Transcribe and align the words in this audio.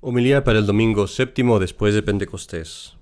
Homilía 0.00 0.44
para 0.44 0.60
el 0.60 0.66
domingo 0.66 1.08
séptimo 1.08 1.58
después 1.58 1.92
de 1.92 2.04
Pentecostés. 2.04 2.96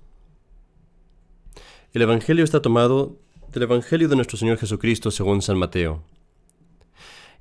El 1.93 2.01
Evangelio 2.01 2.43
está 2.43 2.59
tomado 2.59 3.17
del 3.53 3.61
Evangelio 3.61 4.09
de 4.09 4.15
nuestro 4.15 4.35
Señor 4.35 4.57
Jesucristo 4.57 5.11
según 5.11 5.43
San 5.43 5.59
Mateo. 5.59 6.01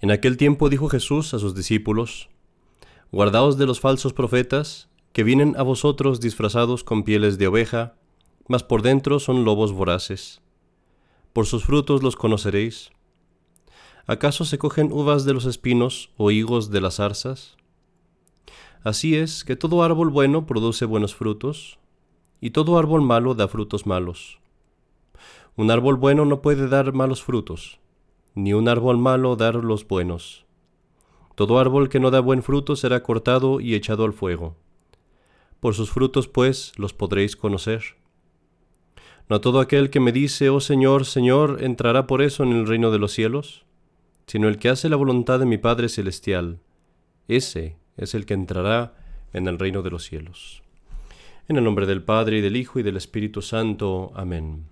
En 0.03 0.11
aquel 0.11 0.37
tiempo 0.37 0.69
dijo 0.69 0.91
Jesús 0.91 1.33
a 1.33 1.39
sus 1.39 1.55
discípulos, 1.55 2.29
Guardaos 3.11 3.57
de 3.57 3.65
los 3.65 3.81
falsos 3.81 4.13
profetas, 4.13 4.91
que 5.15 5.25
vienen 5.25 5.55
a 5.57 5.63
vosotros 5.63 6.21
disfrazados 6.21 6.85
con 6.85 7.03
pieles 7.03 7.39
de 7.39 7.47
oveja, 7.47 7.95
mas 8.49 8.63
por 8.63 8.83
dentro 8.83 9.21
son 9.21 9.47
lobos 9.47 9.73
voraces. 9.73 10.43
Por 11.33 11.47
sus 11.47 11.65
frutos 11.65 12.03
los 12.03 12.15
conoceréis. 12.15 12.91
¿Acaso 14.07 14.45
se 14.45 14.59
cogen 14.59 14.93
uvas 14.93 15.25
de 15.25 15.33
los 15.33 15.47
espinos 15.47 16.11
o 16.19 16.31
higos 16.31 16.71
de 16.71 16.83
las 16.83 16.97
zarzas? 16.97 17.57
Así 18.87 19.17
es 19.17 19.43
que 19.43 19.57
todo 19.57 19.83
árbol 19.83 20.11
bueno 20.11 20.47
produce 20.47 20.85
buenos 20.85 21.13
frutos, 21.13 21.81
y 22.41 22.51
todo 22.51 22.79
árbol 22.79 23.03
malo 23.03 23.35
da 23.35 23.49
frutos 23.49 23.85
malos. 23.85 24.39
Un 25.57 25.73
árbol 25.73 25.97
bueno 25.97 26.25
no 26.25 26.41
puede 26.41 26.69
dar 26.69 26.93
malos 26.93 27.21
frutos, 27.21 27.81
ni 28.37 28.53
un 28.53 28.69
árbol 28.69 28.97
malo 28.99 29.35
dar 29.35 29.57
los 29.57 29.89
buenos. 29.89 30.47
Todo 31.35 31.59
árbol 31.59 31.89
que 31.89 31.99
no 31.99 32.13
da 32.13 32.21
buen 32.21 32.45
fruto 32.45 32.77
será 32.77 33.03
cortado 33.03 33.59
y 33.59 33.75
echado 33.75 34.05
al 34.05 34.13
fuego. 34.13 34.55
Por 35.59 35.75
sus 35.75 35.91
frutos, 35.91 36.29
pues, 36.29 36.73
los 36.77 36.93
podréis 36.95 37.35
conocer. 37.35 37.97
No 39.29 39.41
todo 39.41 39.59
aquel 39.59 39.91
que 39.91 39.99
me 39.99 40.13
dice, 40.13 40.49
oh 40.49 40.61
Señor, 40.61 41.07
Señor, 41.07 41.59
entrará 41.61 42.07
por 42.07 42.23
eso 42.23 42.45
en 42.45 42.53
el 42.53 42.69
reino 42.69 42.93
de 42.93 43.01
los 43.01 43.11
cielos, 43.11 43.65
sino 44.29 44.47
el 44.47 44.59
que 44.59 44.69
hace 44.69 44.89
la 44.89 44.95
voluntad 44.95 45.41
de 45.41 45.47
mi 45.47 45.59
Padre 45.59 45.89
Celestial. 45.89 46.61
Ese 47.27 47.75
es 47.97 48.15
el 48.15 48.27
que 48.27 48.35
entrará 48.35 48.95
en 49.33 49.47
el 49.47 49.59
reino 49.59 49.83
de 49.83 49.91
los 49.91 50.05
cielos. 50.05 50.63
En 51.49 51.57
el 51.57 51.65
nombre 51.65 51.87
del 51.87 52.03
Padre 52.03 52.39
y 52.39 52.41
del 52.41 52.57
Hijo 52.57 52.79
y 52.79 52.83
del 52.83 52.97
Espíritu 52.97 53.43
Santo. 53.43 54.13
Amén. 54.15 54.65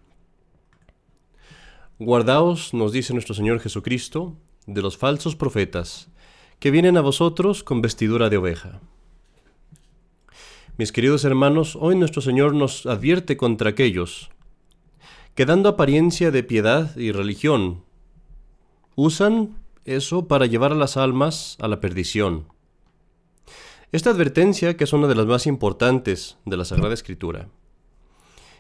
Guardaos, 1.99 2.75
nos 2.75 2.93
dice 2.93 3.13
nuestro 3.13 3.35
Señor 3.35 3.61
Jesucristo, 3.61 4.37
de 4.67 4.83
los 4.83 4.97
falsos 4.97 5.37
profetas, 5.37 6.09
que 6.59 6.71
vienen 6.71 6.97
a 6.97 7.03
vosotros 7.03 7.63
con 7.63 7.83
vestidura 7.83 8.31
de 8.31 8.37
oveja. 8.37 8.81
Mis 10.77 10.91
queridos 10.91 11.25
hermanos, 11.25 11.77
hoy 11.81 11.95
nuestro 11.95 12.21
Señor 12.21 12.55
nos 12.55 12.87
advierte 12.87 13.37
contra 13.37 13.71
aquellos 13.71 14.31
que 15.35 15.47
dando 15.47 15.69
apariencia 15.69 16.31
de 16.31 16.45
piedad 16.45 16.97
y 16.97 17.11
religión, 17.11 17.83
usan 18.95 19.57
eso 19.85 20.29
para 20.29 20.47
llevar 20.47 20.73
a 20.73 20.77
las 20.77 20.97
almas 20.97 21.57
a 21.61 21.69
la 21.69 21.81
perdición. 21.81 22.47
Esta 23.95 24.11
advertencia, 24.11 24.77
que 24.77 24.83
es 24.83 24.93
una 24.93 25.07
de 25.07 25.15
las 25.15 25.27
más 25.27 25.47
importantes 25.47 26.37
de 26.45 26.57
la 26.57 26.65
Sagrada 26.65 26.95
Escritura, 26.95 27.49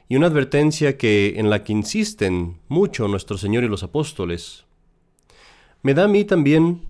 y 0.08 0.14
una 0.14 0.28
advertencia 0.28 0.96
que 0.96 1.40
en 1.40 1.50
la 1.50 1.64
que 1.64 1.72
insisten 1.72 2.60
mucho 2.68 3.08
nuestro 3.08 3.36
Señor 3.36 3.64
y 3.64 3.68
los 3.68 3.82
apóstoles, 3.82 4.64
me 5.82 5.92
da 5.92 6.04
a 6.04 6.06
mí 6.06 6.24
también 6.24 6.82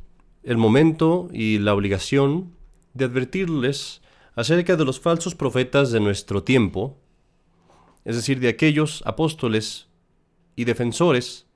el 0.42 0.58
momento 0.58 1.30
y 1.32 1.58
la 1.58 1.72
obligación 1.72 2.52
de 2.92 3.06
advertirles 3.06 4.02
acerca 4.34 4.76
de 4.76 4.84
los 4.84 5.00
falsos 5.00 5.34
profetas 5.34 5.90
de 5.90 6.00
nuestro 6.00 6.42
tiempo, 6.42 6.98
es 8.04 8.14
decir, 8.14 8.40
de 8.40 8.50
aquellos 8.50 9.02
apóstoles 9.06 9.88
y 10.54 10.64
defensores 10.64 11.46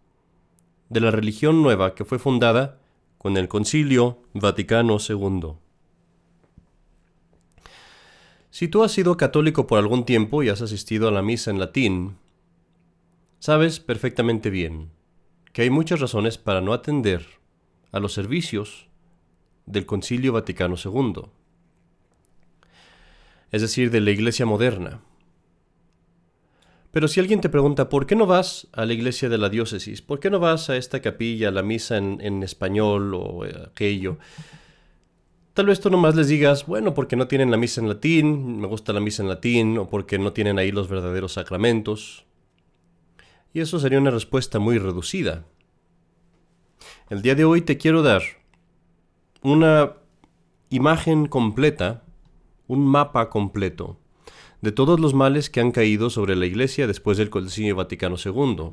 de 0.89 1.01
la 1.01 1.11
religión 1.11 1.63
nueva 1.63 1.95
que 1.95 2.07
fue 2.07 2.19
fundada 2.19 2.81
con 3.19 3.37
el 3.37 3.47
Concilio 3.47 4.23
Vaticano 4.33 4.97
II. 5.07 5.68
Si 8.51 8.69
tú 8.69 8.83
has 8.83 8.93
sido 8.93 9.17
católico 9.17 9.67
por 9.67 9.79
algún 9.79 10.05
tiempo 10.05 10.43
y 10.43 10.49
has 10.49 10.63
asistido 10.63 11.09
a 11.09 11.11
la 11.11 11.23
misa 11.23 11.51
en 11.51 11.59
latín, 11.59 12.17
sabes 13.39 13.79
perfectamente 13.81 14.51
bien 14.51 14.91
que 15.53 15.63
hay 15.63 15.71
muchas 15.71 16.01
razones 16.01 16.39
para 16.39 16.61
no 16.61 16.73
atender 16.73 17.27
a 17.93 18.01
los 18.01 18.13
servicios 18.13 18.89
del 19.67 19.87
Concilio 19.87 20.33
Vaticano 20.33 20.77
II, 20.83 21.23
es 23.51 23.63
decir, 23.63 23.91
de 23.91 24.01
la 24.01 24.11
Iglesia 24.11 24.47
moderna. 24.47 25.01
Pero 26.91 27.07
si 27.07 27.21
alguien 27.21 27.41
te 27.41 27.49
pregunta, 27.49 27.89
¿por 27.89 28.07
qué 28.07 28.17
no 28.17 28.27
vas 28.27 28.67
a 28.73 28.87
la 28.87 28.95
iglesia 28.95 29.29
de 29.29 29.37
la 29.37 29.51
diócesis? 29.51 30.01
¿Por 30.01 30.21
qué 30.21 30.31
no 30.31 30.41
vas 30.41 30.71
a 30.71 30.77
esta 30.77 31.01
capilla, 31.03 31.49
a 31.49 31.53
la 31.53 31.63
misa 31.63 31.99
en, 31.99 32.43
español 32.43 33.15
o 33.15 33.45
aquello? 33.45 34.19
Tal 35.59 35.67
vez 35.67 35.81
tú 35.81 35.91
nomás 35.91 36.15
les 36.15 36.29
digas, 36.29 36.67
bueno, 36.67 36.95
porque 36.95 37.17
no 37.17 37.27
tienen 37.27 37.51
la 37.51 37.57
misa 37.57 37.81
en 37.81 37.89
latín, 37.89 38.61
me 38.61 38.69
gusta 38.69 38.93
la 38.93 39.01
misa 39.01 39.25
en 39.25 39.29
latín, 39.29 39.77
o 39.77 39.89
porque 39.89 40.17
no 40.17 40.33
tienen 40.33 40.57
ahí 40.57 40.71
los 40.71 40.89
verdaderos 40.89 41.33
sacramentos. 41.33 42.27
Y 43.53 43.59
eso 43.59 43.81
sería 43.81 43.99
una 43.99 44.13
respuesta 44.13 44.61
muy 44.61 44.79
reducida. 44.79 45.47
El 47.11 47.23
día 47.23 47.35
de 47.35 47.45
hoy 47.45 47.63
te 47.63 47.77
quiero 47.77 48.03
dar 48.03 48.23
una 49.43 49.95
imagen 50.71 51.27
completa, 51.27 52.05
un 52.69 52.87
mapa 52.87 53.29
completo, 53.29 53.99
de 54.61 54.71
todos 54.71 55.01
los 55.01 55.13
males 55.13 55.51
que 55.51 55.59
han 55.59 55.73
caído 55.73 56.09
sobre 56.09 56.37
la 56.37 56.47
Iglesia 56.47 56.87
después 56.87 57.19
del 57.19 57.31
Concilio 57.31 57.75
Vaticano 57.75 58.15
II, 58.25 58.71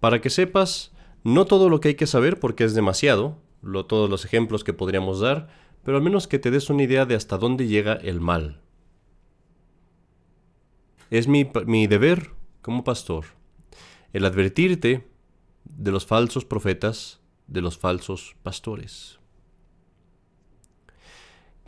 para 0.00 0.20
que 0.20 0.30
sepas 0.30 0.90
no 1.22 1.44
todo 1.44 1.68
lo 1.68 1.78
que 1.78 1.86
hay 1.86 1.94
que 1.94 2.08
saber 2.08 2.40
porque 2.40 2.64
es 2.64 2.74
demasiado, 2.74 3.38
lo, 3.62 3.86
todos 3.86 4.10
los 4.10 4.24
ejemplos 4.24 4.64
que 4.64 4.72
podríamos 4.72 5.20
dar, 5.20 5.69
pero 5.90 5.98
al 5.98 6.04
menos 6.04 6.28
que 6.28 6.38
te 6.38 6.52
des 6.52 6.70
una 6.70 6.84
idea 6.84 7.04
de 7.04 7.16
hasta 7.16 7.36
dónde 7.36 7.66
llega 7.66 7.94
el 7.94 8.20
mal. 8.20 8.60
Es 11.10 11.26
mi, 11.26 11.42
deber 11.88 12.30
como 12.62 12.84
pastor 12.84 13.24
el 14.12 14.24
advertirte 14.24 15.08
de 15.64 15.90
los 15.90 16.06
falsos 16.06 16.44
profetas, 16.44 17.20
de 17.48 17.60
los 17.60 17.76
falsos 17.76 18.36
pastores. 18.44 19.18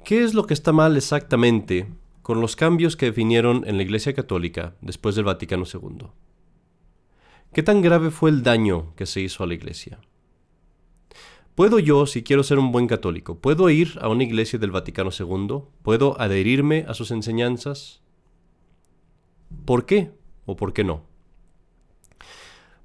¿Qué 0.04 0.22
es 0.22 0.34
lo 0.34 0.46
que 0.46 0.54
está 0.54 0.70
mal 0.70 0.96
exactamente 0.96 1.88
con 2.22 2.40
los 2.40 2.54
cambios 2.54 2.94
que 2.94 3.10
vinieron 3.10 3.64
en 3.66 3.76
la 3.76 3.82
Iglesia 3.82 4.14
Católica 4.14 4.76
después 4.82 5.16
del 5.16 5.24
Vaticano 5.24 5.64
II? 5.64 6.06
¿Qué 7.52 7.64
tan 7.64 7.82
grave 7.82 8.12
fue 8.12 8.30
el 8.30 8.44
daño 8.44 8.94
que 8.94 9.06
se 9.06 9.20
hizo 9.20 9.42
a 9.42 9.48
la 9.48 9.54
Iglesia? 9.54 9.98
¿Puedo 11.54 11.78
yo, 11.78 12.06
si 12.06 12.22
quiero 12.22 12.44
ser 12.44 12.58
un 12.58 12.72
buen 12.72 12.86
católico, 12.86 13.38
puedo 13.38 13.68
ir 13.68 13.98
a 14.00 14.08
una 14.08 14.24
iglesia 14.24 14.58
del 14.58 14.70
Vaticano 14.70 15.10
II? 15.10 15.64
¿Puedo 15.82 16.18
adherirme 16.18 16.86
a 16.88 16.94
sus 16.94 17.10
enseñanzas? 17.10 18.00
¿Por 19.66 19.84
qué 19.84 20.12
o 20.46 20.56
por 20.56 20.72
qué 20.72 20.82
no? 20.82 21.04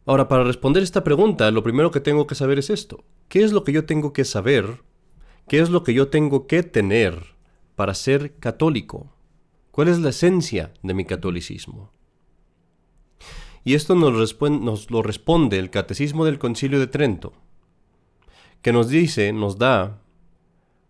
Ahora, 0.05 0.27
para 0.27 0.43
responder 0.43 0.83
esta 0.83 1.05
pregunta, 1.05 1.49
lo 1.51 1.63
primero 1.63 1.91
que 1.91 2.01
tengo 2.01 2.27
que 2.27 2.35
saber 2.35 2.59
es 2.59 2.69
esto. 2.69 3.05
¿Qué 3.29 3.41
es 3.41 3.53
lo 3.53 3.63
que 3.63 3.71
yo 3.71 3.85
tengo 3.85 4.11
que 4.11 4.25
saber? 4.25 4.81
¿Qué 5.47 5.59
es 5.59 5.69
lo 5.69 5.83
que 5.83 5.93
yo 5.93 6.09
tengo 6.09 6.45
que 6.45 6.61
tener 6.61 7.35
para 7.77 7.93
ser 7.93 8.35
católico? 8.35 9.13
¿Cuál 9.71 9.87
es 9.87 9.99
la 9.99 10.09
esencia 10.09 10.73
de 10.83 10.93
mi 10.93 11.05
catolicismo? 11.05 11.93
Y 13.63 13.75
esto 13.75 13.95
nos, 13.95 14.41
nos 14.41 14.91
lo 14.91 15.03
responde 15.03 15.57
el 15.57 15.69
Catecismo 15.69 16.25
del 16.25 16.37
Concilio 16.37 16.79
de 16.79 16.87
Trento 16.87 17.46
que 18.67 18.73
nos 18.73 18.89
dice, 18.89 19.31
nos 19.31 19.57
da 19.57 20.01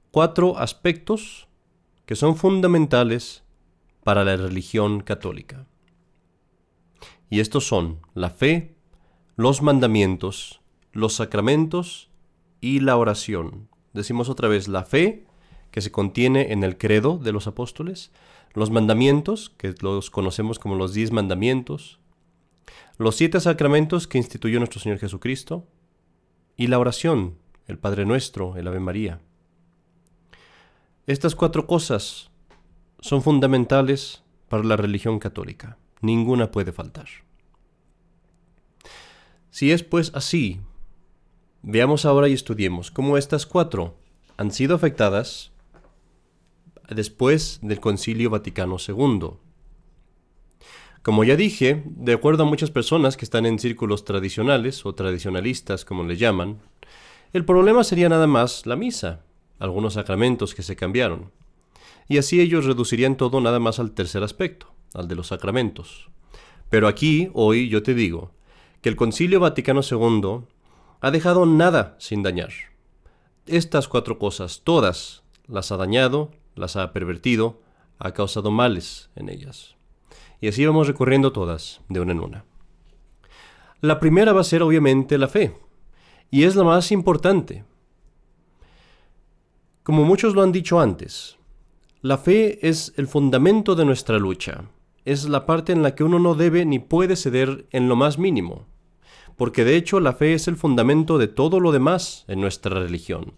cuatro 0.09 0.57
aspectos 0.57 1.47
que 2.07 2.15
son 2.15 2.35
fundamentales 2.35 3.43
para 4.03 4.25
la 4.25 4.35
religión 4.35 5.01
católica. 5.01 5.67
Y 7.29 7.39
estos 7.39 7.67
son 7.67 7.99
la 8.15 8.31
fe, 8.31 8.73
los 9.35 9.61
mandamientos, 9.61 10.59
los 10.91 11.13
sacramentos 11.13 12.09
y 12.61 12.79
la 12.79 12.97
oración. 12.97 13.69
Decimos 13.93 14.27
otra 14.27 14.47
vez 14.47 14.67
la 14.67 14.83
fe, 14.83 15.27
que 15.69 15.81
se 15.81 15.91
contiene 15.91 16.53
en 16.53 16.63
el 16.63 16.79
credo 16.79 17.19
de 17.19 17.31
los 17.31 17.45
apóstoles, 17.45 18.11
los 18.55 18.71
mandamientos, 18.71 19.51
que 19.51 19.75
los 19.81 20.09
conocemos 20.09 20.57
como 20.57 20.73
los 20.73 20.95
diez 20.95 21.11
mandamientos, 21.11 21.99
los 22.97 23.15
siete 23.15 23.39
sacramentos 23.39 24.07
que 24.07 24.17
instituyó 24.17 24.57
nuestro 24.57 24.81
Señor 24.81 24.97
Jesucristo, 24.97 25.67
y 26.55 26.65
la 26.65 26.79
oración, 26.79 27.37
el 27.67 27.77
Padre 27.77 28.05
Nuestro, 28.05 28.55
el 28.55 28.67
Ave 28.67 28.79
María. 28.79 29.19
Estas 31.05 31.35
cuatro 31.35 31.67
cosas 31.67 32.29
son 32.99 33.21
fundamentales 33.21 34.23
para 34.49 34.63
la 34.63 34.77
religión 34.77 35.19
católica. 35.19 35.77
Ninguna 36.01 36.51
puede 36.51 36.71
faltar. 36.71 37.07
Si 39.49 39.71
es 39.71 39.83
pues 39.83 40.11
así, 40.13 40.59
veamos 41.61 42.05
ahora 42.05 42.27
y 42.27 42.33
estudiemos 42.33 42.91
cómo 42.91 43.17
estas 43.17 43.45
cuatro 43.45 43.97
han 44.37 44.51
sido 44.51 44.75
afectadas 44.75 45.51
después 46.89 47.59
del 47.61 47.79
Concilio 47.79 48.29
Vaticano 48.29 48.77
II. 48.85 49.31
Como 51.01 51.23
ya 51.23 51.35
dije, 51.35 51.83
de 51.85 52.13
acuerdo 52.13 52.43
a 52.43 52.45
muchas 52.45 52.69
personas 52.69 53.17
que 53.17 53.25
están 53.25 53.45
en 53.45 53.59
círculos 53.59 54.05
tradicionales 54.05 54.85
o 54.85 54.93
tradicionalistas, 54.93 55.85
como 55.85 56.03
le 56.03 56.17
llaman, 56.17 56.59
el 57.33 57.45
problema 57.45 57.83
sería 57.83 58.09
nada 58.09 58.27
más 58.27 58.65
la 58.65 58.75
misa, 58.75 59.21
algunos 59.59 59.93
sacramentos 59.93 60.55
que 60.55 60.63
se 60.63 60.75
cambiaron. 60.75 61.31
y 62.09 62.17
así 62.19 62.39
ellos 62.39 62.63
reducirían 62.63 63.17
todo 63.17 63.41
nada 63.41 63.59
más 63.59 63.79
al 63.79 63.91
tercer 63.91 64.23
aspecto, 64.23 64.67
al 64.93 65.09
de 65.09 65.15
los 65.15 65.27
sacramentos. 65.27 66.09
Pero 66.69 66.87
aquí, 66.87 67.29
hoy, 67.33 67.67
yo 67.67 67.83
te 67.83 67.93
digo, 67.93 68.31
que 68.81 68.89
el 68.89 68.95
Concilio 68.95 69.39
Vaticano 69.39 69.81
II 69.89 70.45
ha 71.01 71.11
dejado 71.11 71.45
nada 71.45 71.95
sin 71.99 72.23
dañar. 72.23 72.51
Estas 73.45 73.87
cuatro 73.87 74.19
cosas, 74.19 74.61
todas, 74.63 75.23
las 75.47 75.71
ha 75.71 75.77
dañado, 75.77 76.31
las 76.55 76.75
ha 76.75 76.93
pervertido, 76.93 77.61
ha 77.99 78.13
causado 78.13 78.51
males 78.51 79.09
en 79.15 79.29
ellas. 79.29 79.75
Y 80.41 80.47
así 80.47 80.65
vamos 80.65 80.87
recorriendo 80.87 81.31
todas, 81.31 81.81
de 81.89 81.99
una 81.99 82.11
en 82.11 82.19
una. 82.19 82.45
La 83.81 83.99
primera 83.99 84.33
va 84.33 84.41
a 84.41 84.45
ser 84.45 84.63
obviamente 84.63 85.17
la 85.17 85.27
fe, 85.27 85.55
y 86.29 86.43
es 86.43 86.55
la 86.55 86.63
más 86.63 86.91
importante. 86.91 87.63
Como 89.83 90.03
muchos 90.03 90.33
lo 90.35 90.43
han 90.43 90.51
dicho 90.51 90.79
antes, 90.79 91.37
la 92.01 92.17
fe 92.17 92.67
es 92.67 92.93
el 92.97 93.07
fundamento 93.07 93.75
de 93.75 93.85
nuestra 93.85 94.19
lucha, 94.19 94.65
es 95.05 95.29
la 95.29 95.45
parte 95.45 95.71
en 95.71 95.81
la 95.81 95.95
que 95.95 96.03
uno 96.03 96.19
no 96.19 96.35
debe 96.35 96.65
ni 96.65 96.79
puede 96.79 97.15
ceder 97.15 97.67
en 97.71 97.87
lo 97.87 97.95
más 97.95 98.17
mínimo, 98.17 98.65
porque 99.37 99.63
de 99.63 99.77
hecho 99.77 99.99
la 99.99 100.13
fe 100.13 100.33
es 100.33 100.47
el 100.47 100.57
fundamento 100.57 101.17
de 101.17 101.27
todo 101.27 101.59
lo 101.59 101.71
demás 101.71 102.25
en 102.27 102.41
nuestra 102.41 102.79
religión. 102.79 103.33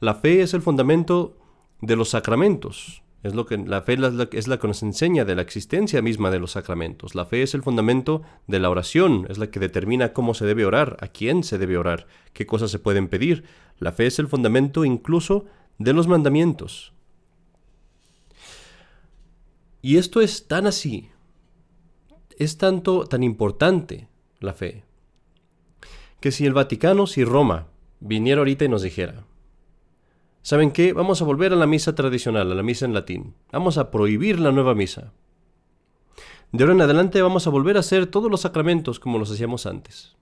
La 0.00 0.14
fe 0.14 0.42
es 0.42 0.52
el 0.52 0.60
fundamento 0.60 1.38
de 1.80 1.96
los 1.96 2.10
sacramentos, 2.10 3.02
es 3.26 3.34
lo 3.34 3.44
que, 3.46 3.58
la 3.58 3.82
fe 3.82 3.94
es 3.94 3.98
la, 4.00 4.28
es 4.32 4.48
la, 4.48 4.58
que 4.58 4.68
nos 4.68 4.82
enseña 4.82 5.24
de 5.24 5.34
la 5.34 5.42
existencia 5.42 6.00
misma 6.00 6.30
de 6.30 6.38
los 6.38 6.52
sacramentos. 6.52 7.14
La 7.14 7.26
fe 7.26 7.42
es 7.42 7.54
el 7.54 7.62
fundamento 7.62 8.22
de 8.46 8.60
la 8.60 8.70
oración, 8.70 9.26
es 9.28 9.38
la 9.38 9.50
que 9.50 9.60
determina 9.60 10.12
cómo 10.12 10.34
se 10.34 10.46
debe 10.46 10.64
orar, 10.64 10.96
a 11.00 11.08
quién 11.08 11.42
se 11.42 11.58
debe 11.58 11.76
orar, 11.76 12.06
qué 12.32 12.46
cosas 12.46 12.70
se 12.70 12.78
pueden 12.78 13.08
pedir. 13.08 13.44
La 13.78 13.92
fe 13.92 14.06
es 14.06 14.18
el 14.18 14.28
fundamento 14.28 14.84
incluso 14.84 15.44
de 15.78 15.92
los 15.92 16.06
mandamientos. 16.06 16.92
Y 19.82 19.98
esto 19.98 20.20
es 20.20 20.48
tan 20.48 20.66
así, 20.66 21.10
es 22.38 22.58
tanto, 22.58 23.06
tan 23.06 23.22
importante 23.22 24.08
la 24.40 24.52
fe, 24.52 24.84
que 26.20 26.32
si 26.32 26.46
el 26.46 26.54
Vaticano, 26.54 27.06
si 27.06 27.24
Roma, 27.24 27.68
viniera 28.00 28.40
ahorita 28.40 28.64
y 28.64 28.68
nos 28.68 28.82
dijera, 28.82 29.24
¿Saben 30.46 30.70
qué? 30.70 30.92
Vamos 30.92 31.20
a 31.20 31.24
volver 31.24 31.52
a 31.52 31.56
la 31.56 31.66
misa 31.66 31.96
tradicional, 31.96 32.52
a 32.52 32.54
la 32.54 32.62
misa 32.62 32.84
en 32.84 32.94
latín. 32.94 33.34
Vamos 33.50 33.78
a 33.78 33.90
prohibir 33.90 34.38
la 34.38 34.52
nueva 34.52 34.76
misa. 34.76 35.12
De 36.52 36.62
ahora 36.62 36.72
en 36.72 36.82
adelante 36.82 37.20
vamos 37.20 37.48
a 37.48 37.50
volver 37.50 37.76
a 37.76 37.80
hacer 37.80 38.06
todos 38.06 38.30
los 38.30 38.42
sacramentos 38.42 39.00
como 39.00 39.18
los 39.18 39.28
hacíamos 39.32 39.66
antes. 39.66 40.14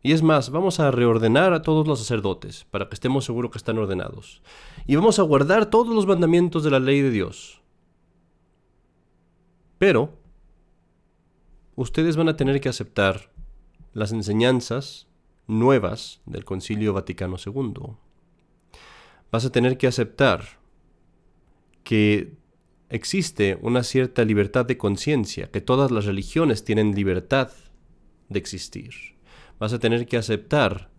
Y 0.00 0.12
es 0.12 0.22
más, 0.22 0.50
vamos 0.50 0.78
a 0.78 0.92
reordenar 0.92 1.52
a 1.52 1.62
todos 1.62 1.88
los 1.88 1.98
sacerdotes 1.98 2.64
para 2.70 2.88
que 2.88 2.94
estemos 2.94 3.24
seguros 3.24 3.50
que 3.50 3.58
están 3.58 3.76
ordenados. 3.76 4.40
Y 4.86 4.94
vamos 4.94 5.18
a 5.18 5.22
guardar 5.22 5.66
todos 5.66 5.92
los 5.92 6.06
mandamientos 6.06 6.62
de 6.62 6.70
la 6.70 6.78
ley 6.78 7.00
de 7.00 7.10
Dios. 7.10 7.60
Pero, 9.78 10.16
ustedes 11.74 12.16
van 12.16 12.28
a 12.28 12.36
tener 12.36 12.60
que 12.60 12.68
aceptar 12.68 13.32
las 13.94 14.12
enseñanzas 14.12 15.08
nuevas 15.48 16.20
del 16.24 16.44
Concilio 16.44 16.92
Vaticano 16.92 17.34
II 17.44 17.96
vas 19.32 19.44
a 19.46 19.50
tener 19.50 19.78
que 19.78 19.88
aceptar 19.88 20.60
que 21.82 22.34
existe 22.90 23.58
una 23.62 23.82
cierta 23.82 24.24
libertad 24.24 24.66
de 24.66 24.76
conciencia, 24.76 25.50
que 25.50 25.62
todas 25.62 25.90
las 25.90 26.04
religiones 26.04 26.64
tienen 26.64 26.94
libertad 26.94 27.50
de 28.28 28.38
existir. 28.38 28.90
Vas 29.58 29.72
a 29.72 29.78
tener 29.78 30.06
que 30.06 30.18
aceptar 30.18 30.90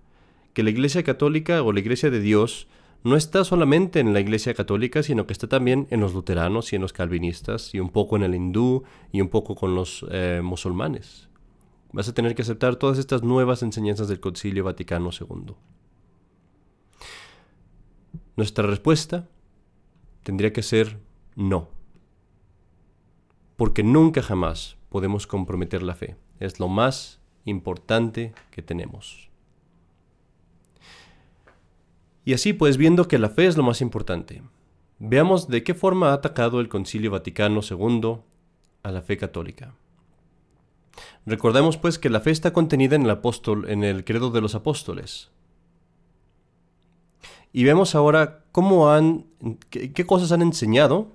que 0.53 0.63
la 0.63 0.71
Iglesia 0.71 1.03
Católica 1.03 1.61
o 1.61 1.71
la 1.71 1.79
Iglesia 1.79 2.09
de 2.09 2.19
Dios 2.19 2.67
no 3.03 3.15
está 3.15 3.43
solamente 3.43 3.99
en 3.99 4.13
la 4.13 4.19
Iglesia 4.19 4.53
Católica, 4.53 5.03
sino 5.03 5.27
que 5.27 5.33
está 5.33 5.47
también 5.47 5.87
en 5.91 5.99
los 5.99 6.13
luteranos 6.13 6.73
y 6.73 6.77
en 6.77 6.81
los 6.81 6.93
calvinistas, 6.93 7.73
y 7.75 7.79
un 7.79 7.89
poco 7.89 8.15
en 8.15 8.23
el 8.23 8.33
hindú 8.33 8.83
y 9.11 9.21
un 9.21 9.29
poco 9.29 9.55
con 9.55 9.75
los 9.75 10.05
eh, 10.09 10.41
musulmanes. 10.43 11.29
Vas 11.91 12.07
a 12.07 12.13
tener 12.13 12.33
que 12.33 12.41
aceptar 12.41 12.77
todas 12.77 12.97
estas 12.97 13.21
nuevas 13.21 13.61
enseñanzas 13.61 14.07
del 14.07 14.19
Concilio 14.19 14.63
Vaticano 14.63 15.11
II. 15.11 15.53
Nuestra 18.35 18.65
respuesta 18.65 19.27
tendría 20.23 20.53
que 20.53 20.63
ser 20.63 20.99
no. 21.35 21.69
Porque 23.55 23.83
nunca 23.83 24.21
jamás 24.21 24.77
podemos 24.89 25.27
comprometer 25.27 25.83
la 25.83 25.95
fe. 25.95 26.15
Es 26.39 26.59
lo 26.59 26.67
más 26.67 27.19
importante 27.45 28.33
que 28.51 28.61
tenemos. 28.61 29.29
Y 32.25 32.33
así 32.33 32.53
pues, 32.53 32.77
viendo 32.77 33.07
que 33.07 33.19
la 33.19 33.29
fe 33.29 33.47
es 33.47 33.57
lo 33.57 33.63
más 33.63 33.81
importante, 33.81 34.41
veamos 34.97 35.47
de 35.47 35.63
qué 35.63 35.73
forma 35.73 36.09
ha 36.09 36.13
atacado 36.13 36.59
el 36.59 36.69
Concilio 36.69 37.11
Vaticano 37.11 37.59
II 37.69 38.19
a 38.81 38.91
la 38.91 39.01
fe 39.01 39.17
católica. 39.17 39.75
Recordemos 41.25 41.77
pues 41.77 41.99
que 41.99 42.09
la 42.09 42.21
fe 42.21 42.31
está 42.31 42.53
contenida 42.53 42.95
en 42.95 43.03
el 43.03 43.09
apóstol, 43.09 43.69
en 43.69 43.83
el 43.83 44.05
credo 44.05 44.29
de 44.29 44.41
los 44.41 44.55
apóstoles, 44.55 45.31
y 47.53 47.63
vemos 47.63 47.93
ahora 47.93 48.43
cómo 48.51 48.91
han, 48.91 49.27
qué, 49.69 50.05
cosas 50.05 50.31
han 50.31 50.41
enseñado 50.41 51.11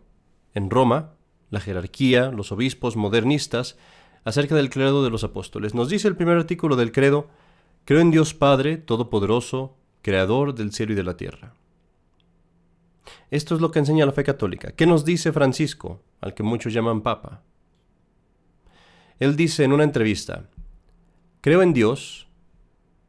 en 0.55 0.71
Roma, 0.71 1.11
la 1.51 1.61
jerarquía, 1.61 2.31
los 2.31 2.53
obispos 2.53 2.97
modernistas, 2.97 3.77
acerca 4.25 4.55
del 4.55 4.71
credo 4.71 5.03
de 5.03 5.11
los 5.11 5.25
apóstoles. 5.25 5.75
Nos 5.75 5.89
dice 5.89 6.07
el 6.07 6.17
primer 6.17 6.37
artículo 6.37 6.77
del 6.77 6.93
credo, 6.93 7.27
creo 7.85 8.01
en 8.01 8.13
Dios 8.13 8.35
Padre, 8.35 8.77
Todopoderoso, 8.77 9.77
Creador 10.01 10.55
del 10.55 10.73
cielo 10.73 10.93
y 10.93 10.97
de 10.97 11.03
la 11.03 11.17
tierra. 11.17 11.55
Esto 13.31 13.57
es 13.57 13.61
lo 13.61 13.71
que 13.73 13.81
enseña 13.81 14.07
la 14.07 14.13
fe 14.13 14.23
católica. 14.23 14.73
¿Qué 14.73 14.87
nos 14.87 15.05
dice 15.05 15.33
Francisco, 15.33 16.01
al 16.21 16.35
que 16.35 16.45
muchos 16.45 16.73
llaman 16.73 17.03
Papa? 17.03 17.43
Él 19.19 19.35
dice 19.35 19.65
en 19.65 19.73
una 19.73 19.85
entrevista, 19.85 20.49
creo 21.41 21.63
en 21.63 21.73
Dios, 21.73 22.29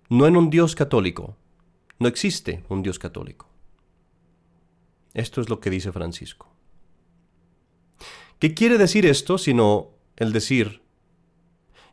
no 0.09 0.25
en 0.25 0.35
un 0.35 0.49
Dios 0.49 0.75
católico, 0.75 1.37
no 1.99 2.07
existe 2.07 2.63
un 2.69 2.81
Dios 2.81 2.97
católico. 2.97 3.49
Esto 5.13 5.41
es 5.41 5.49
lo 5.49 5.59
que 5.59 5.69
dice 5.69 5.91
Francisco. 5.91 6.53
¿Qué 8.39 8.53
quiere 8.53 8.77
decir 8.77 9.05
esto 9.05 9.37
sino 9.37 9.89
el 10.15 10.31
decir, 10.31 10.81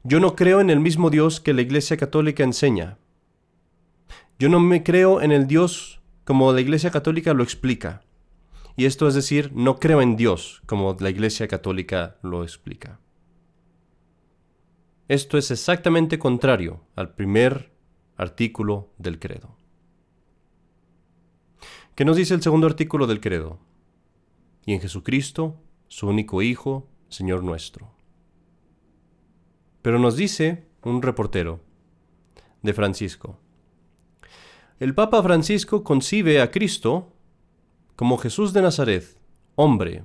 yo 0.04 0.20
no 0.20 0.36
creo 0.36 0.60
en 0.60 0.70
el 0.70 0.78
mismo 0.78 1.10
Dios 1.10 1.40
que 1.40 1.52
la 1.52 1.62
Iglesia 1.62 1.96
Católica 1.96 2.44
enseña? 2.44 2.98
Yo 4.38 4.48
no 4.48 4.60
me 4.60 4.84
creo 4.84 5.20
en 5.20 5.32
el 5.32 5.48
Dios 5.48 6.00
como 6.24 6.52
la 6.52 6.60
Iglesia 6.60 6.90
Católica 6.90 7.34
lo 7.34 7.42
explica. 7.42 8.04
Y 8.76 8.84
esto 8.84 9.08
es 9.08 9.14
decir, 9.14 9.50
no 9.54 9.80
creo 9.80 10.02
en 10.02 10.16
Dios 10.16 10.62
como 10.66 10.96
la 11.00 11.10
Iglesia 11.10 11.48
Católica 11.48 12.18
lo 12.22 12.44
explica. 12.44 13.00
Esto 15.08 15.38
es 15.38 15.50
exactamente 15.50 16.18
contrario 16.18 16.82
al 16.94 17.14
primer 17.14 17.72
artículo 18.16 18.92
del 18.98 19.18
credo. 19.18 19.55
¿Qué 21.96 22.04
nos 22.04 22.18
dice 22.18 22.34
el 22.34 22.42
segundo 22.42 22.66
artículo 22.66 23.06
del 23.06 23.22
credo? 23.22 23.58
Y 24.66 24.74
en 24.74 24.82
Jesucristo, 24.82 25.56
su 25.88 26.06
único 26.06 26.42
Hijo, 26.42 26.86
Señor 27.08 27.42
nuestro. 27.42 27.90
Pero 29.80 29.98
nos 29.98 30.14
dice 30.14 30.66
un 30.82 31.00
reportero 31.00 31.60
de 32.60 32.74
Francisco. 32.74 33.38
El 34.78 34.94
Papa 34.94 35.22
Francisco 35.22 35.84
concibe 35.84 36.42
a 36.42 36.50
Cristo 36.50 37.14
como 37.96 38.18
Jesús 38.18 38.52
de 38.52 38.60
Nazaret, 38.60 39.18
hombre, 39.54 40.04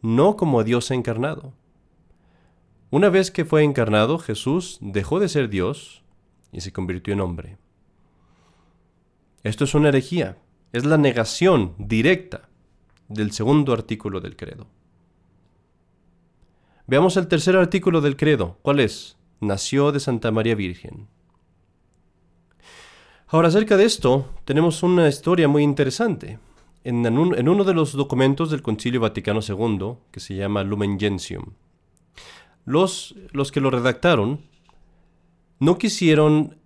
no 0.00 0.36
como 0.36 0.64
Dios 0.64 0.90
encarnado. 0.90 1.52
Una 2.90 3.10
vez 3.10 3.30
que 3.30 3.44
fue 3.44 3.62
encarnado, 3.62 4.18
Jesús 4.18 4.78
dejó 4.80 5.20
de 5.20 5.28
ser 5.28 5.50
Dios 5.50 6.02
y 6.50 6.62
se 6.62 6.72
convirtió 6.72 7.12
en 7.12 7.20
hombre. 7.20 7.58
Esto 9.42 9.64
es 9.64 9.74
una 9.74 9.90
herejía 9.90 10.38
es 10.74 10.84
la 10.84 10.98
negación 10.98 11.76
directa 11.78 12.48
del 13.06 13.30
segundo 13.30 13.72
artículo 13.72 14.20
del 14.20 14.34
credo. 14.34 14.66
Veamos 16.88 17.16
el 17.16 17.28
tercer 17.28 17.54
artículo 17.54 18.00
del 18.00 18.16
credo. 18.16 18.58
¿Cuál 18.60 18.80
es? 18.80 19.16
Nació 19.40 19.92
de 19.92 20.00
Santa 20.00 20.32
María 20.32 20.56
Virgen. 20.56 21.06
Ahora, 23.28 23.48
acerca 23.48 23.76
de 23.76 23.84
esto, 23.84 24.28
tenemos 24.44 24.82
una 24.82 25.08
historia 25.08 25.46
muy 25.46 25.62
interesante. 25.62 26.40
En, 26.82 27.06
uno 27.06 27.62
de 27.62 27.74
los 27.74 27.92
documentos 27.92 28.50
del 28.50 28.62
Concilio 28.62 29.00
Vaticano 29.00 29.38
II, 29.48 29.94
que 30.10 30.18
se 30.18 30.34
llama 30.34 30.64
Lumen 30.64 30.98
Gentium, 30.98 31.52
los, 32.64 33.14
los 33.30 33.52
que 33.52 33.60
lo 33.60 33.70
redactaron 33.70 34.40
no 35.60 35.78
quisieron 35.78 36.58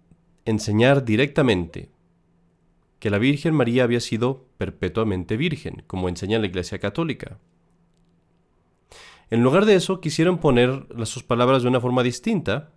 enseñar 0.46 1.04
directamente 1.04 1.90
que 2.98 3.10
la 3.10 3.18
Virgen 3.18 3.54
María 3.54 3.84
había 3.84 4.00
sido 4.00 4.46
perpetuamente 4.58 5.36
virgen, 5.36 5.84
como 5.86 6.08
enseña 6.08 6.38
la 6.38 6.46
Iglesia 6.46 6.78
Católica. 6.78 7.38
En 9.30 9.42
lugar 9.42 9.66
de 9.66 9.74
eso, 9.74 10.00
quisieron 10.00 10.38
poner 10.38 10.86
sus 11.04 11.22
palabras 11.22 11.62
de 11.62 11.68
una 11.68 11.80
forma 11.80 12.02
distinta 12.02 12.72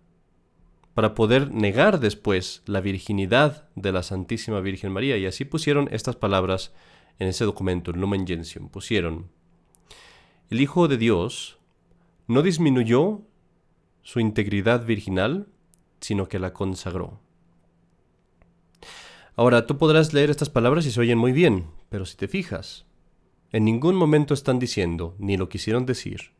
para 0.94 1.16
poder 1.16 1.52
negar 1.52 2.00
después 2.00 2.62
la 2.66 2.82
virginidad 2.82 3.70
de 3.76 3.92
la 3.92 4.04
Santísima 4.04 4.60
Virgen 4.60 4.92
María. 4.92 5.18
Y 5.18 5.26
así 5.26 5.46
pusieron 5.46 5.88
estas 5.92 6.18
palabras 6.18 6.74
en 7.20 7.28
ese 7.30 7.46
documento, 7.46 7.92
el 7.92 8.02
Lumen 8.02 8.28
Gentium. 8.28 8.70
Pusieron, 8.70 9.30
el 10.50 10.60
Hijo 10.60 10.88
de 10.88 10.98
Dios 10.98 11.58
no 12.28 12.42
disminuyó 12.42 13.22
su 14.04 14.20
integridad 14.20 14.86
virginal, 14.86 15.48
sino 16.02 16.28
que 16.28 16.40
la 16.40 16.52
consagró. 16.52 17.22
Ahora, 19.42 19.66
tú 19.66 19.80
podrás 19.80 20.14
leer 20.14 20.30
estas 20.30 20.52
palabras 20.52 20.86
y 20.86 20.92
se 20.92 21.00
oyen 21.00 21.18
muy 21.18 21.32
bien, 21.32 21.66
pero 21.90 22.06
si 22.06 22.16
te 22.16 22.28
fijas, 22.28 22.86
en 23.52 23.66
ningún 23.66 23.96
momento 23.96 24.36
están 24.36 24.60
diciendo, 24.60 25.16
ni 25.18 25.36
lo 25.36 25.50
quisieron 25.50 25.88
decir, 25.88 26.34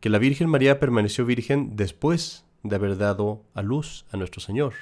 que 0.00 0.10
la 0.10 0.18
Virgen 0.18 0.48
María 0.48 0.80
permaneció 0.80 1.24
virgen 1.24 1.76
después 1.76 2.44
de 2.64 2.74
haber 2.74 2.98
dado 2.98 3.44
a 3.54 3.62
luz 3.62 4.06
a 4.10 4.16
nuestro 4.16 4.40
Señor. 4.40 4.72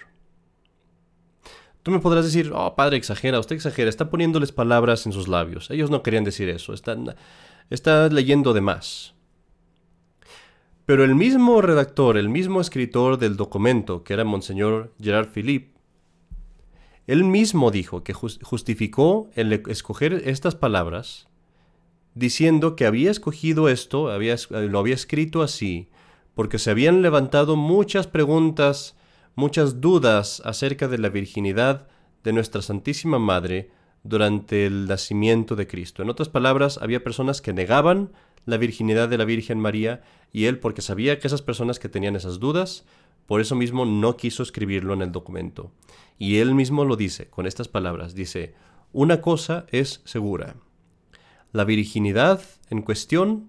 Tú 1.82 1.90
me 1.90 1.98
podrás 1.98 2.24
decir, 2.24 2.50
oh, 2.54 2.74
padre, 2.76 2.96
exagera, 2.96 3.38
usted 3.38 3.56
exagera, 3.56 3.90
está 3.90 4.08
poniéndoles 4.08 4.52
palabras 4.52 5.04
en 5.04 5.12
sus 5.12 5.28
labios. 5.28 5.70
Ellos 5.70 5.90
no 5.90 6.02
querían 6.02 6.24
decir 6.24 6.48
eso, 6.48 6.72
están, 6.72 7.14
está 7.68 8.08
leyendo 8.08 8.54
de 8.54 8.62
más. 8.62 9.12
Pero 10.86 11.04
el 11.04 11.14
mismo 11.14 11.60
redactor, 11.60 12.16
el 12.16 12.30
mismo 12.30 12.62
escritor 12.62 13.18
del 13.18 13.36
documento, 13.36 14.02
que 14.02 14.14
era 14.14 14.24
Monseñor 14.24 14.94
Gerard 14.98 15.28
Philippe, 15.28 15.69
él 17.10 17.24
mismo 17.24 17.72
dijo 17.72 18.04
que 18.04 18.12
justificó 18.12 19.30
el 19.34 19.52
escoger 19.52 20.22
estas 20.26 20.54
palabras 20.54 21.26
diciendo 22.14 22.76
que 22.76 22.86
había 22.86 23.10
escogido 23.10 23.68
esto, 23.68 24.16
lo 24.16 24.78
había 24.78 24.94
escrito 24.94 25.42
así, 25.42 25.88
porque 26.36 26.60
se 26.60 26.70
habían 26.70 27.02
levantado 27.02 27.56
muchas 27.56 28.06
preguntas, 28.06 28.96
muchas 29.34 29.80
dudas 29.80 30.40
acerca 30.44 30.86
de 30.86 30.98
la 30.98 31.08
virginidad 31.08 31.88
de 32.22 32.32
nuestra 32.32 32.62
Santísima 32.62 33.18
Madre 33.18 33.72
durante 34.04 34.66
el 34.66 34.86
nacimiento 34.86 35.56
de 35.56 35.66
Cristo. 35.66 36.04
En 36.04 36.10
otras 36.10 36.28
palabras, 36.28 36.78
había 36.80 37.02
personas 37.02 37.40
que 37.40 37.52
negaban 37.52 38.12
la 38.46 38.56
virginidad 38.56 39.08
de 39.08 39.18
la 39.18 39.24
Virgen 39.24 39.58
María 39.58 40.02
y 40.32 40.44
él, 40.44 40.60
porque 40.60 40.80
sabía 40.80 41.18
que 41.18 41.26
esas 41.26 41.42
personas 41.42 41.80
que 41.80 41.88
tenían 41.88 42.14
esas 42.14 42.38
dudas, 42.38 42.84
por 43.30 43.40
eso 43.40 43.54
mismo 43.54 43.84
no 43.84 44.16
quiso 44.16 44.42
escribirlo 44.42 44.92
en 44.92 45.02
el 45.02 45.12
documento. 45.12 45.70
Y 46.18 46.38
él 46.38 46.52
mismo 46.52 46.84
lo 46.84 46.96
dice 46.96 47.28
con 47.28 47.46
estas 47.46 47.68
palabras. 47.68 48.16
Dice, 48.16 48.54
una 48.92 49.20
cosa 49.20 49.66
es 49.70 50.02
segura. 50.04 50.56
La 51.52 51.62
virginidad 51.62 52.42
en 52.70 52.82
cuestión 52.82 53.48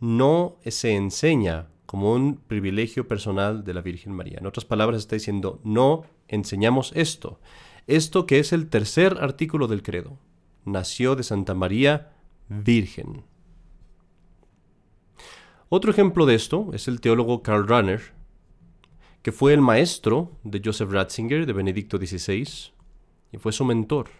no 0.00 0.56
se 0.64 0.94
enseña 0.94 1.68
como 1.84 2.14
un 2.14 2.36
privilegio 2.36 3.06
personal 3.06 3.64
de 3.64 3.74
la 3.74 3.82
Virgen 3.82 4.14
María. 4.14 4.38
En 4.38 4.46
otras 4.46 4.64
palabras, 4.64 5.00
está 5.00 5.14
diciendo, 5.14 5.60
no 5.62 6.04
enseñamos 6.26 6.90
esto. 6.94 7.38
Esto 7.86 8.24
que 8.24 8.38
es 8.38 8.54
el 8.54 8.70
tercer 8.70 9.18
artículo 9.20 9.66
del 9.66 9.82
credo. 9.82 10.16
Nació 10.64 11.16
de 11.16 11.22
Santa 11.22 11.52
María 11.52 12.14
Virgen. 12.48 13.24
Otro 15.68 15.90
ejemplo 15.90 16.24
de 16.24 16.34
esto 16.34 16.70
es 16.72 16.88
el 16.88 17.02
teólogo 17.02 17.42
Karl 17.42 17.68
Rahner, 17.68 18.21
que 19.22 19.32
fue 19.32 19.54
el 19.54 19.60
maestro 19.60 20.32
de 20.42 20.60
Joseph 20.64 20.90
Ratzinger, 20.90 21.46
de 21.46 21.52
Benedicto 21.52 21.96
XVI, 21.96 22.72
y 23.32 23.38
fue 23.38 23.52
su 23.52 23.64
mentor. 23.64 24.10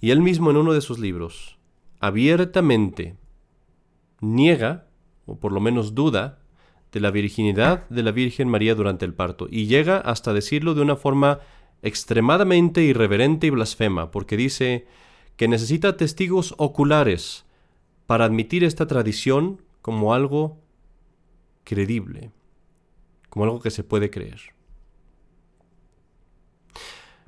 Y 0.00 0.10
él 0.10 0.20
mismo 0.20 0.50
en 0.50 0.56
uno 0.56 0.72
de 0.72 0.80
sus 0.80 0.98
libros 0.98 1.58
abiertamente 2.00 3.16
niega, 4.20 4.86
o 5.26 5.38
por 5.38 5.52
lo 5.52 5.60
menos 5.60 5.94
duda, 5.94 6.38
de 6.92 7.00
la 7.00 7.10
virginidad 7.10 7.88
de 7.88 8.02
la 8.02 8.10
Virgen 8.10 8.48
María 8.48 8.74
durante 8.74 9.04
el 9.04 9.14
parto, 9.14 9.46
y 9.48 9.66
llega 9.66 9.98
hasta 9.98 10.32
decirlo 10.32 10.74
de 10.74 10.82
una 10.82 10.96
forma 10.96 11.38
extremadamente 11.82 12.82
irreverente 12.82 13.46
y 13.46 13.50
blasfema, 13.50 14.10
porque 14.10 14.36
dice 14.36 14.86
que 15.36 15.48
necesita 15.48 15.96
testigos 15.96 16.54
oculares 16.58 17.46
para 18.06 18.24
admitir 18.24 18.64
esta 18.64 18.86
tradición 18.86 19.62
como 19.82 20.12
algo 20.12 20.58
credible, 21.64 22.32
como 23.30 23.46
algo 23.46 23.60
que 23.60 23.70
se 23.70 23.84
puede 23.84 24.10
creer. 24.10 24.40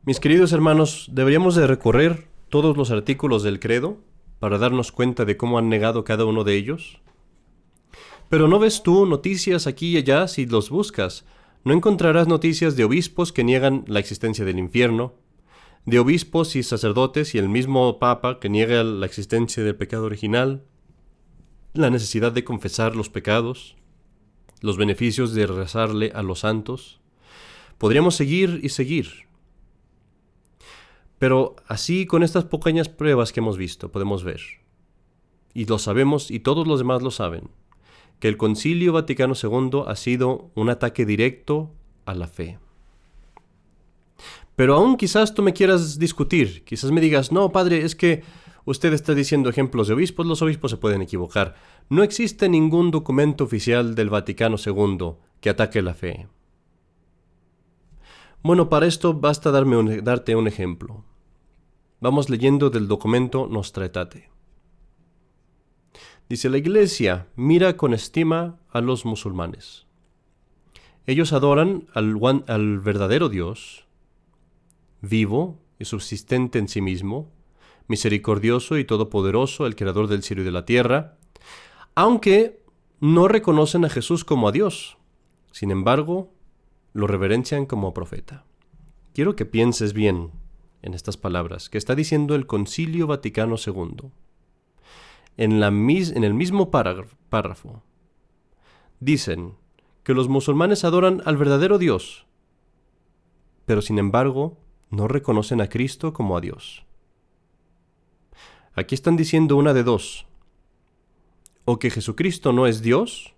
Mis 0.05 0.21
queridos 0.21 0.53
hermanos, 0.53 1.09
deberíamos 1.13 1.55
de 1.55 1.67
recorrer 1.67 2.27
todos 2.49 2.77
los 2.77 2.91
artículos 2.91 3.43
del 3.45 3.61
credo 3.61 3.99
para 4.41 4.59
darnos 4.59 4.91
cuenta 4.91 5.25
de 5.25 5.37
cómo 5.37 5.59
han 5.59 5.69
negado 5.69 6.03
cada 6.03 6.25
uno 6.25 6.43
de 6.43 6.57
ellos. 6.57 7.01
Pero 8.29 8.49
no 8.49 8.59
ves 8.59 8.83
tú 8.83 9.07
noticias 9.07 9.67
aquí 9.67 9.93
y 9.93 9.99
allá 9.99 10.27
si 10.27 10.47
los 10.47 10.69
buscas. 10.71 11.25
No 11.65 11.73
encontrarás 11.73 12.27
noticias 12.27 12.75
de 12.75 12.83
obispos 12.83 13.33
que 13.33 13.45
niegan 13.45 13.85
la 13.87 14.01
existencia 14.01 14.45
del 14.45 14.59
infierno, 14.59 15.15
de 15.87 16.01
obispos 16.01 16.57
y 16.57 16.63
sacerdotes 16.63 17.35
y 17.37 17.39
el 17.39 17.49
mismo 17.49 17.99
Papa 17.99 18.41
que 18.41 18.49
niega 18.49 18.83
la 18.83 19.07
existencia 19.07 19.63
del 19.63 19.77
pecado 19.77 20.05
original, 20.05 20.65
la 21.75 21.91
necesidad 21.91 22.33
de 22.33 22.43
confesar 22.43 22.97
los 22.97 23.09
pecados, 23.09 23.77
los 24.63 24.79
beneficios 24.79 25.35
de 25.35 25.47
rezarle 25.47 26.13
a 26.15 26.23
los 26.23 26.41
santos. 26.41 27.01
Podríamos 27.77 28.15
seguir 28.15 28.61
y 28.63 28.71
seguir. 28.71 29.27
Pero 31.19 31.57
así 31.69 32.07
con 32.07 32.23
estas 32.23 32.45
pequeñas 32.45 32.89
pruebas 32.89 33.33
que 33.33 33.41
hemos 33.41 33.57
visto 33.57 33.93
podemos 33.93 34.25
ver, 34.25 34.41
y 35.55 35.67
lo 35.67 35.79
sabemos 35.79 36.31
y 36.31 36.41
todos 36.41 36.67
los 36.67 36.79
demás 36.79 37.03
lo 37.03 37.11
saben, 37.11 37.51
que 38.19 38.29
el 38.29 38.37
Concilio 38.37 38.93
Vaticano 38.93 39.35
II 39.41 39.85
ha 39.87 39.97
sido 39.97 40.51
un 40.55 40.71
ataque 40.71 41.05
directo 41.07 41.71
a 42.07 42.15
la 42.15 42.27
fe. 42.27 42.59
Pero 44.57 44.75
aún 44.75 44.97
quizás 44.97 45.35
tú 45.35 45.43
me 45.43 45.53
quieras 45.53 45.99
discutir, 45.99 46.65
quizás 46.65 46.91
me 46.91 47.01
digas, 47.01 47.33
no, 47.33 47.53
padre, 47.53 47.85
es 47.85 47.95
que 47.95 48.23
Usted 48.65 48.93
está 48.93 49.15
diciendo 49.15 49.51
ejemplos 49.51 49.89
de 49.89 49.95
obispos, 49.95 50.25
los 50.25 50.41
obispos 50.41 50.71
se 50.71 50.77
pueden 50.77 51.03
equivocar. 51.03 51.57
No 51.89 52.03
existe 52.03 52.49
ningún 52.49 52.91
documento 52.91 53.45
oficial 53.45 53.95
del 53.95 54.09
Vaticano 54.09 54.57
II 54.65 55.15
que 55.41 55.51
ataque 55.51 55.83
la 55.83 55.95
fe. 55.95 56.29
Bueno, 58.43 58.69
para 58.69 58.87
esto 58.87 59.15
basta 59.15 59.51
darme 59.51 60.01
darte 60.03 60.37
un 60.37 60.47
ejemplo. 60.47 61.05
Vamos 62.01 62.31
leyendo 62.31 62.71
del 62.71 62.89
documento 62.89 63.49
Nostra 63.49 63.85
Aetate. 63.85 64.31
Dice 66.29 66.49
la 66.49 66.59
Iglesia, 66.59 67.29
mira 67.37 67.77
con 67.77 67.95
estima 67.95 68.61
a 68.71 68.81
los 68.81 69.05
musulmanes. 69.05 69.87
Ellos 71.07 71.33
adoran 71.33 71.89
al 71.95 72.79
verdadero 72.79 73.29
Dios, 73.29 73.87
vivo 75.01 75.59
y 75.79 75.85
subsistente 75.85 76.59
en 76.61 76.69
sí 76.69 76.81
mismo, 76.81 77.31
misericordioso 77.89 78.79
y 78.79 78.85
todopoderoso, 78.85 79.67
el 79.67 79.77
creador 79.77 80.09
del 80.09 80.23
cielo 80.23 80.43
y 80.43 80.45
de 80.45 80.53
la 80.53 80.65
tierra, 80.65 81.17
aunque 81.95 82.63
no 83.01 83.29
reconocen 83.29 83.85
a 83.85 83.91
Jesús 83.91 84.25
como 84.25 84.49
a 84.49 84.53
Dios. 84.53 84.97
Sin 85.51 85.71
embargo, 85.71 86.33
lo 86.93 87.07
reverencian 87.07 87.67
como 87.67 87.95
profeta. 87.95 88.45
Quiero 89.15 89.37
que 89.37 89.45
pienses 89.45 89.93
bien 89.93 90.31
en 90.83 90.95
estas 90.95 91.17
palabras 91.17 91.69
que 91.69 91.79
está 91.79 91.95
diciendo 91.95 92.35
el 92.35 92.47
Concilio 92.47 93.07
Vaticano 93.07 93.57
II. 93.65 94.11
En, 95.37 95.61
la 95.61 95.69
en 95.69 96.25
el 96.25 96.35
mismo 96.35 96.71
párrafo, 96.71 97.83
dicen 99.01 99.55
que 100.05 100.15
los 100.15 100.29
musulmanes 100.29 100.85
adoran 100.85 101.23
al 101.25 101.37
verdadero 101.37 101.79
Dios, 101.79 102.27
pero 103.65 103.83
sin 103.83 103.99
embargo 103.99 104.59
no 104.91 105.09
reconocen 105.09 105.61
a 105.61 105.69
Cristo 105.69 106.13
como 106.13 106.37
a 106.37 106.41
Dios. 106.41 106.85
Aquí 108.75 108.95
están 108.95 109.17
diciendo 109.17 109.57
una 109.57 109.75
de 109.75 109.83
dos. 109.83 110.27
O 111.65 111.79
que 111.79 111.91
Jesucristo 111.91 112.53
no 112.53 112.67
es 112.67 112.83
Dios, 112.83 113.35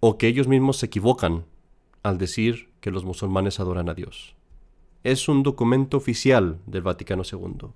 o 0.00 0.18
que 0.18 0.26
ellos 0.26 0.48
mismos 0.48 0.78
se 0.78 0.86
equivocan 0.86 1.44
al 2.02 2.18
decir 2.18 2.70
que 2.80 2.90
los 2.90 3.04
musulmanes 3.04 3.60
adoran 3.60 3.88
a 3.88 3.94
Dios. 3.94 4.34
Es 5.04 5.28
un 5.28 5.42
documento 5.42 5.96
oficial 5.96 6.58
del 6.66 6.82
Vaticano 6.82 7.22
II, 7.30 7.68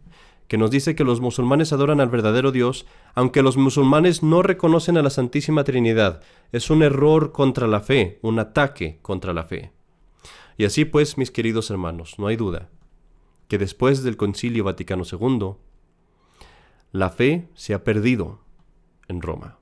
que 0.49 0.59
nos 0.59 0.71
dice 0.71 0.95
que 0.95 1.05
los 1.05 1.21
musulmanes 1.21 1.73
adoran 1.73 2.01
al 2.01 2.09
verdadero 2.09 2.51
Dios, 2.51 2.87
aunque 3.15 3.43
los 3.43 3.57
musulmanes 3.57 4.23
no 4.23 4.43
reconocen 4.43 4.97
a 4.97 5.03
la 5.03 5.11
Santísima 5.11 5.65
Trinidad. 5.65 6.23
Es 6.51 6.71
un 6.71 6.83
error 6.83 7.33
contra 7.33 7.67
la 7.67 7.81
fe, 7.81 8.19
un 8.23 8.39
ataque 8.39 8.99
contra 9.03 9.33
la 9.33 9.45
fe. 9.45 9.73
Y 10.57 10.65
así 10.65 10.85
pues, 10.85 11.19
mis 11.19 11.31
queridos 11.31 11.71
hermanos, 11.71 12.19
no 12.19 12.27
hay 12.27 12.37
duda 12.37 12.71
que 13.49 13.59
después 13.59 14.03
del 14.03 14.17
Concilio 14.17 14.65
Vaticano 14.65 15.05
II, 15.11 15.55
la 16.93 17.11
fe 17.11 17.49
se 17.55 17.75
ha 17.75 17.85
perdido 17.85 18.41
en 19.09 19.23
Roma. 19.23 19.59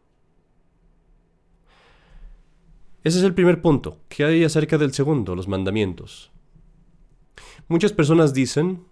Ese 3.03 3.19
es 3.19 3.25
el 3.25 3.35
primer 3.35 3.61
punto. 3.61 3.99
¿Qué 4.09 4.25
hay 4.25 4.45
acerca 4.45 4.79
del 4.79 4.95
segundo, 4.95 5.37
los 5.37 5.47
mandamientos? 5.47 6.33
Muchas 7.69 7.93
personas 7.93 8.33
dicen, 8.33 8.85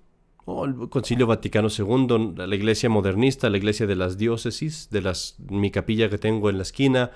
oh, 0.44 0.66
el 0.66 0.88
Concilio 0.90 1.26
Vaticano 1.26 1.68
II, 1.68 2.34
la 2.36 2.54
iglesia 2.54 2.90
modernista, 2.90 3.48
la 3.48 3.56
iglesia 3.56 3.86
de 3.86 3.96
las 3.96 4.18
diócesis, 4.18 4.90
de 4.90 5.00
las, 5.00 5.36
mi 5.48 5.70
capilla 5.70 6.10
que 6.10 6.18
tengo 6.18 6.50
en 6.50 6.58
la 6.58 6.62
esquina, 6.62 7.10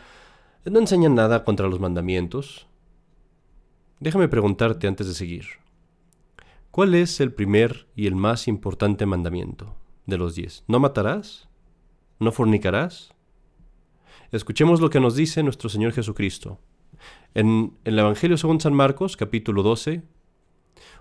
no 0.65 0.79
enseñan 0.79 1.15
nada 1.15 1.45
contra 1.45 1.69
los 1.69 1.81
mandamientos. 1.81 2.67
Déjame 4.01 4.29
preguntarte 4.29 4.87
antes 4.87 5.07
de 5.07 5.15
seguir. 5.15 5.47
¿Cuál 6.71 6.95
es 6.95 7.21
el 7.21 7.33
primer 7.33 7.87
y 7.95 8.07
el 8.07 8.17
más 8.17 8.49
importante 8.49 9.07
mandamiento? 9.07 9.77
De 10.07 10.19
los 10.19 10.35
diez. 10.35 10.65
¿No 10.67 10.81
matarás? 10.81 11.49
¿No 12.19 12.33
fornicarás? 12.33 13.13
Escuchemos 14.33 14.81
lo 14.81 14.91
que 14.91 15.01
nos 15.01 15.15
dice 15.15 15.43
nuestro 15.43 15.69
Señor 15.69 15.93
Jesucristo. 15.93 16.59
En, 17.35 17.77
el 17.85 17.99
Evangelio 17.99 18.39
según 18.39 18.61
San 18.61 18.75
Marcos, 18.75 19.17
capítulo 19.17 19.63
12, 19.63 20.03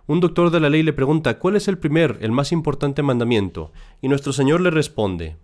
un 0.07 0.19
doctor 0.19 0.51
de 0.51 0.59
la 0.59 0.69
ley 0.69 0.83
le 0.83 0.93
pregunta, 0.93 1.39
¿cuál 1.39 1.55
es 1.55 1.67
el 1.67 1.77
primer, 1.77 2.17
el 2.21 2.31
más 2.31 2.51
importante 2.51 3.01
mandamiento? 3.01 3.71
Y 4.01 4.09
nuestro 4.09 4.33
Señor 4.33 4.61
le 4.61 4.69
responde, 4.69 5.37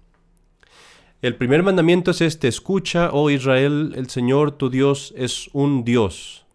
el 1.22 1.36
primer 1.36 1.64
mandamiento 1.64 2.12
es 2.12 2.22
este, 2.22 2.48
escucha, 2.48 3.10
oh 3.14 3.30
Israel, 3.30 3.94
el 3.96 4.10
Señor 4.10 4.52
tu 4.52 4.70
Dios 4.70 5.14
es 5.16 5.50
un 5.54 5.84
Dios. 5.84 6.46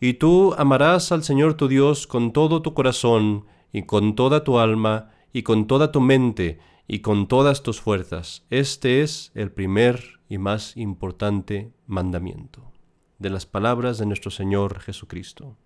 Y 0.00 0.14
tú 0.14 0.54
amarás 0.58 1.12
al 1.12 1.22
Señor 1.22 1.54
tu 1.54 1.68
Dios 1.68 2.06
con 2.06 2.32
todo 2.32 2.62
tu 2.62 2.74
corazón, 2.74 3.46
y 3.74 3.82
con 3.82 4.14
toda 4.14 4.44
tu 4.44 4.60
alma, 4.60 5.10
y 5.34 5.42
con 5.42 5.66
toda 5.66 5.92
tu 5.92 6.00
mente, 6.00 6.60
y 6.86 7.00
con 7.00 7.26
todas 7.26 7.62
tus 7.62 7.80
fuerzas. 7.80 8.46
Este 8.50 9.02
es 9.02 9.32
el 9.34 9.50
primer 9.50 10.20
y 10.28 10.38
más 10.38 10.76
importante 10.76 11.72
mandamiento 11.86 12.70
de 13.18 13.30
las 13.30 13.44
palabras 13.44 13.98
de 13.98 14.06
nuestro 14.06 14.30
Señor 14.30 14.78
Jesucristo. 14.78 15.56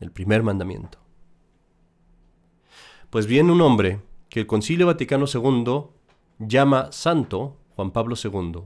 El 0.00 0.10
primer 0.10 0.42
mandamiento. 0.42 0.98
Pues 3.10 3.26
bien, 3.26 3.48
un 3.48 3.60
hombre 3.60 4.00
que 4.28 4.40
el 4.40 4.46
Concilio 4.46 4.86
Vaticano 4.86 5.26
II 5.32 5.84
llama 6.38 6.90
santo, 6.90 7.58
Juan 7.76 7.92
Pablo 7.92 8.16
II, 8.22 8.62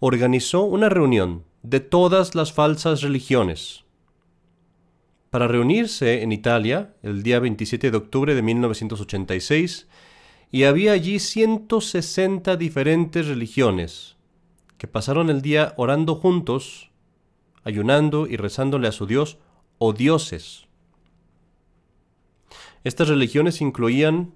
organizó 0.00 0.64
una 0.64 0.90
reunión 0.90 1.44
de 1.62 1.80
todas 1.80 2.34
las 2.34 2.52
falsas 2.52 3.00
religiones 3.00 3.83
para 5.34 5.48
reunirse 5.48 6.22
en 6.22 6.30
Italia 6.30 6.94
el 7.02 7.24
día 7.24 7.40
27 7.40 7.90
de 7.90 7.96
octubre 7.96 8.36
de 8.36 8.42
1986 8.42 9.88
y 10.52 10.62
había 10.62 10.92
allí 10.92 11.18
160 11.18 12.56
diferentes 12.56 13.26
religiones 13.26 14.14
que 14.78 14.86
pasaron 14.86 15.30
el 15.30 15.42
día 15.42 15.74
orando 15.76 16.14
juntos, 16.14 16.92
ayunando 17.64 18.28
y 18.28 18.36
rezándole 18.36 18.86
a 18.86 18.92
su 18.92 19.06
Dios 19.06 19.38
o 19.78 19.92
dioses. 19.92 20.68
Estas 22.84 23.08
religiones 23.08 23.60
incluían 23.60 24.34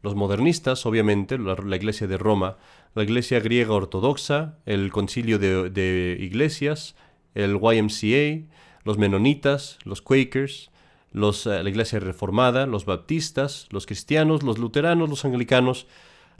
los 0.00 0.14
modernistas, 0.14 0.86
obviamente, 0.86 1.36
la, 1.36 1.76
Iglesia 1.76 2.06
de 2.06 2.16
Roma, 2.16 2.56
la 2.94 3.02
Iglesia 3.02 3.40
griega 3.40 3.74
ortodoxa, 3.74 4.56
el 4.64 4.90
Concilio 4.90 5.38
de, 5.38 6.16
Iglesias, 6.18 6.96
el 7.34 7.60
YMCA, 7.60 8.48
los 8.84 8.98
menonitas, 8.98 9.78
los 9.84 10.02
Quakers, 10.02 10.70
eh, 11.12 11.62
la 11.62 11.68
Iglesia 11.68 11.98
Reformada, 12.00 12.66
los 12.66 12.84
baptistas, 12.84 13.66
los 13.70 13.86
cristianos, 13.86 14.42
los 14.42 14.58
luteranos, 14.58 15.08
los 15.08 15.24
anglicanos, 15.24 15.86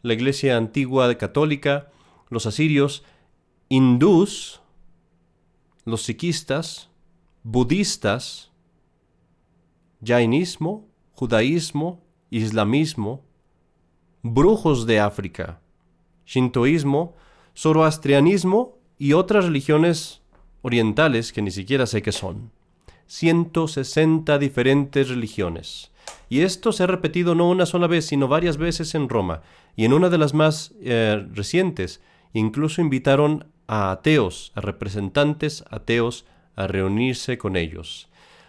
la 0.03 0.15
Iglesia 0.15 0.57
antigua 0.57 1.13
católica, 1.17 1.91
los 2.29 2.47
asirios, 2.47 3.05
hindús, 3.69 4.61
los 5.85 6.03
sikhistas, 6.03 6.89
budistas, 7.43 8.51
jainismo, 10.05 10.89
judaísmo, 11.13 12.03
islamismo, 12.31 13.25
brujos 14.23 14.87
de 14.87 15.01
África, 15.01 15.61
shintoísmo, 16.25 17.17
zoroastrianismo 17.55 18.79
y 18.99 19.15
otras 19.15 19.45
religiones 19.47 20.20
orientales 20.63 21.33
que 21.33 21.43
ni 21.43 21.51
siquiera 21.51 21.87
sé 21.87 22.03
qué 22.03 22.13
son. 22.13 22.51
160 23.07 24.39
diferentes 24.39 25.09
religiones. 25.09 25.91
Y 26.29 26.41
esto 26.41 26.73
se 26.73 26.85
ha 26.85 26.87
repetido 26.87 27.35
no 27.35 27.49
una 27.49 27.67
sola 27.67 27.87
vez, 27.87 28.07
sino 28.07 28.29
varias 28.29 28.57
veces 28.57 28.95
en 28.95 29.09
Roma. 29.09 29.43
Y 29.77 29.85
en 29.85 29.93
una 29.93 30.09
de 30.09 30.19
las 30.19 30.35
más 30.35 30.75
eh, 30.81 31.27
recientes, 31.33 32.01
incluso 32.33 32.81
invitaron 32.81 33.47
a 33.67 33.91
ateos, 33.91 34.53
a 34.55 34.61
representantes 34.61 35.65
ateos, 35.71 36.25
a 36.57 36.67
reunirse 36.67 37.39
con 37.39 37.57
ellos. 37.57 38.09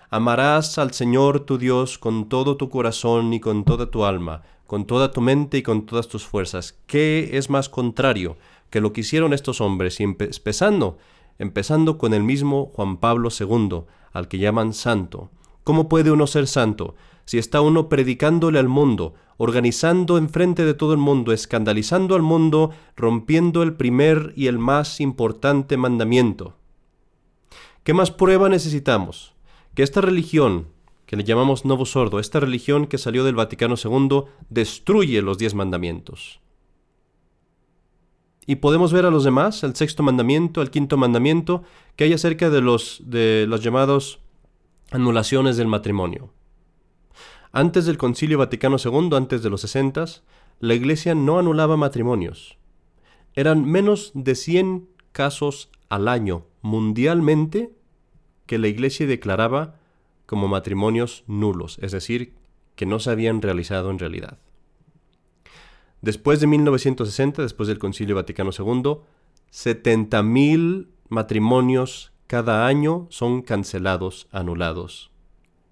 Amarás 0.10 0.78
al 0.78 0.92
Señor 0.94 1.46
tu 1.46 1.58
Dios 1.58 1.98
con 1.98 2.28
todo 2.28 2.58
tu 2.58 2.70
corazón 2.70 3.34
y 3.34 3.40
con 3.40 3.64
toda 3.64 3.90
tu 3.90 4.04
alma, 4.04 4.44
con 4.68 4.86
toda 4.86 5.12
tu 5.12 5.22
mente 5.22 5.58
y 5.60 5.64
con 5.64 5.86
todas 5.86 6.08
tus 6.08 6.26
fuerzas. 6.26 6.78
¿Qué 6.86 7.32
es 7.34 7.50
más 7.50 7.70
contrario 7.70 8.38
que 8.70 8.82
lo 8.82 8.94
que 8.94 9.02
hicieron 9.02 9.34
estos 9.34 9.62
hombres? 9.62 10.00
Y 10.00 10.04
empezando, 10.04 10.98
empezando 11.42 11.98
con 11.98 12.14
el 12.14 12.24
mismo 12.24 12.72
Juan 12.74 12.98
Pablo 12.98 13.30
II, 13.38 13.84
al 14.14 14.28
que 14.28 14.38
llaman 14.38 14.74
santo. 14.74 15.30
¿Cómo 15.64 15.90
puede 15.90 16.12
uno 16.12 16.28
ser 16.28 16.48
santo 16.48 16.96
si 17.26 17.38
está 17.38 17.62
uno 17.62 17.90
predicándole 17.90 18.60
al 18.60 18.68
mundo, 18.68 19.14
organizando 19.38 20.18
enfrente 20.18 20.66
de 20.66 20.74
todo 20.74 20.94
el 20.94 21.00
mundo, 21.00 21.34
escandalizando 21.34 22.16
al 22.16 22.22
mundo, 22.22 22.72
rompiendo 22.96 23.64
el 23.64 23.74
primer 23.74 24.34
y 24.36 24.48
el 24.48 24.60
más 24.60 25.02
importante 25.02 25.78
mandamiento? 25.78 26.56
¿Qué 27.84 27.94
más 27.94 28.12
prueba 28.12 28.48
necesitamos? 28.48 29.34
que 29.76 29.84
esta 29.84 30.02
religión, 30.02 30.68
que 31.06 31.16
le 31.16 31.24
llamamos 31.24 31.66
Novo 31.66 31.86
Sordo, 31.86 32.20
esta 32.20 32.40
religión 32.40 32.88
que 32.88 32.98
salió 32.98 33.24
del 33.24 33.36
Vaticano 33.36 33.76
II, 33.82 34.24
destruye 34.50 35.22
los 35.22 35.38
diez 35.38 35.54
mandamientos. 35.54 36.40
Y 38.48 38.56
podemos 38.56 38.92
ver 38.92 39.06
a 39.06 39.12
los 39.12 39.24
demás, 39.24 39.64
el 39.64 39.76
sexto 39.76 40.04
mandamiento, 40.04 40.62
el 40.62 40.72
quinto 40.72 40.98
mandamiento, 40.98 41.64
que 41.96 42.06
hay 42.06 42.14
acerca 42.14 42.50
de 42.50 42.62
los, 42.62 43.02
de 43.06 43.46
los 43.48 43.62
llamados 43.62 44.20
anulaciones 44.92 45.58
del 45.58 45.68
matrimonio. 45.68 46.32
Antes 47.52 47.86
del 47.86 47.98
Concilio 47.98 48.38
Vaticano 48.38 48.78
II, 48.84 49.10
antes 49.16 49.44
de 49.44 49.50
los 49.50 49.62
sesentas, 49.62 50.24
la 50.60 50.74
Iglesia 50.74 51.16
no 51.16 51.38
anulaba 51.38 51.78
matrimonios. 51.78 52.58
Eran 53.34 53.66
menos 53.66 54.12
de 54.14 54.36
100 54.36 54.88
casos 55.12 55.70
al 55.90 56.08
año 56.08 56.46
mundialmente 56.62 57.74
que 58.46 58.58
la 58.58 58.68
Iglesia 58.68 59.08
declaraba 59.08 59.76
como 60.26 60.48
matrimonios 60.48 61.24
nulos, 61.28 61.78
es 61.82 61.92
decir, 61.92 62.34
que 62.76 62.86
no 62.86 63.00
se 63.00 63.12
habían 63.12 63.42
realizado 63.42 63.92
en 63.92 64.00
realidad. 64.00 64.40
Después 66.02 66.40
de 66.40 66.48
1960, 66.48 67.42
después 67.42 67.68
del 67.68 67.80
Concilio 67.80 68.16
Vaticano 68.16 68.52
II, 68.58 68.98
70.000 69.52 70.88
matrimonios 71.10 72.12
cada 72.28 72.66
año 72.66 73.08
son 73.10 73.42
cancelados, 73.42 74.28
anulados, 74.32 75.12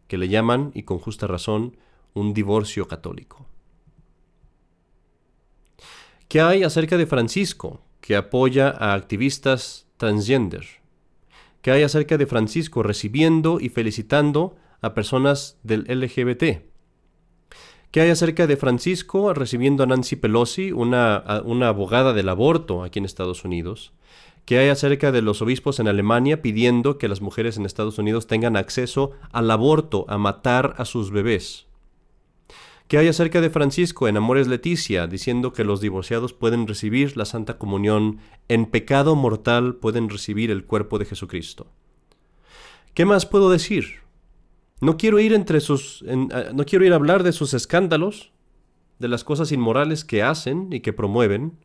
que 0.07 0.17
le 0.17 0.27
llaman, 0.27 0.71
y 0.73 0.83
con 0.83 0.99
justa 0.99 1.25
razón, 1.27 1.77
un 2.13 2.33
divorcio 2.33 2.87
católico. 2.87 3.47
¿Qué 6.27 6.41
hay 6.41 6.63
acerca 6.63 6.97
de 6.97 7.07
Francisco, 7.07 7.81
que 8.01 8.15
apoya 8.15 8.69
a 8.69 8.93
activistas 8.93 9.87
transgender? 9.97 10.79
que 11.61 11.71
hay 11.71 11.83
acerca 11.83 12.17
de 12.17 12.25
Francisco 12.25 12.83
recibiendo 12.83 13.59
y 13.59 13.69
felicitando 13.69 14.55
a 14.81 14.93
personas 14.93 15.57
del 15.63 15.83
LGBT. 15.83 16.63
¿Qué 17.91 18.01
hay 18.01 18.11
acerca 18.11 18.45
de 18.45 18.55
Francisco 18.55 19.33
recibiendo 19.33 19.81
a 19.81 19.87
Nancy 19.87 20.15
Pelosi, 20.15 20.71
una, 20.71 21.41
una 21.43 21.69
abogada 21.69 22.13
del 22.13 22.29
aborto 22.29 22.83
aquí 22.83 22.99
en 22.99 23.05
Estados 23.05 23.43
Unidos? 23.43 23.93
¿Qué 24.45 24.59
hay 24.59 24.69
acerca 24.69 25.11
de 25.11 25.23
los 25.23 25.41
obispos 25.41 25.79
en 25.79 25.87
Alemania 25.87 26.43
pidiendo 26.43 26.99
que 26.99 27.07
las 27.07 27.21
mujeres 27.21 27.57
en 27.57 27.65
Estados 27.65 27.97
Unidos 27.97 28.27
tengan 28.27 28.57
acceso 28.57 29.13
al 29.31 29.49
aborto, 29.49 30.05
a 30.07 30.19
matar 30.19 30.75
a 30.77 30.85
sus 30.85 31.09
bebés? 31.09 31.65
¿Qué 32.87 32.99
hay 32.99 33.07
acerca 33.07 33.41
de 33.41 33.49
Francisco 33.49 34.07
en 34.07 34.17
Amores 34.17 34.47
Leticia, 34.47 35.07
diciendo 35.07 35.51
que 35.51 35.63
los 35.63 35.81
divorciados 35.81 36.33
pueden 36.33 36.67
recibir 36.67 37.17
la 37.17 37.25
Santa 37.25 37.57
Comunión, 37.57 38.19
en 38.49 38.67
pecado 38.67 39.15
mortal 39.15 39.75
pueden 39.75 40.09
recibir 40.09 40.51
el 40.51 40.63
cuerpo 40.63 40.99
de 40.99 41.05
Jesucristo? 41.05 41.71
¿Qué 42.93 43.05
más 43.05 43.25
puedo 43.25 43.49
decir? 43.49 43.99
No 44.81 44.97
quiero 44.97 45.19
ir 45.19 45.33
entre 45.33 45.59
sus 45.59 46.03
eh, 46.07 46.15
no 46.53 46.65
quiero 46.65 46.85
ir 46.85 46.93
a 46.93 46.95
hablar 46.95 47.23
de 47.23 47.31
sus 47.31 47.53
escándalos, 47.53 48.31
de 48.99 49.07
las 49.07 49.23
cosas 49.23 49.51
inmorales 49.51 50.05
que 50.05 50.23
hacen 50.23 50.71
y 50.71 50.81
que 50.81 50.93
promueven, 50.93 51.57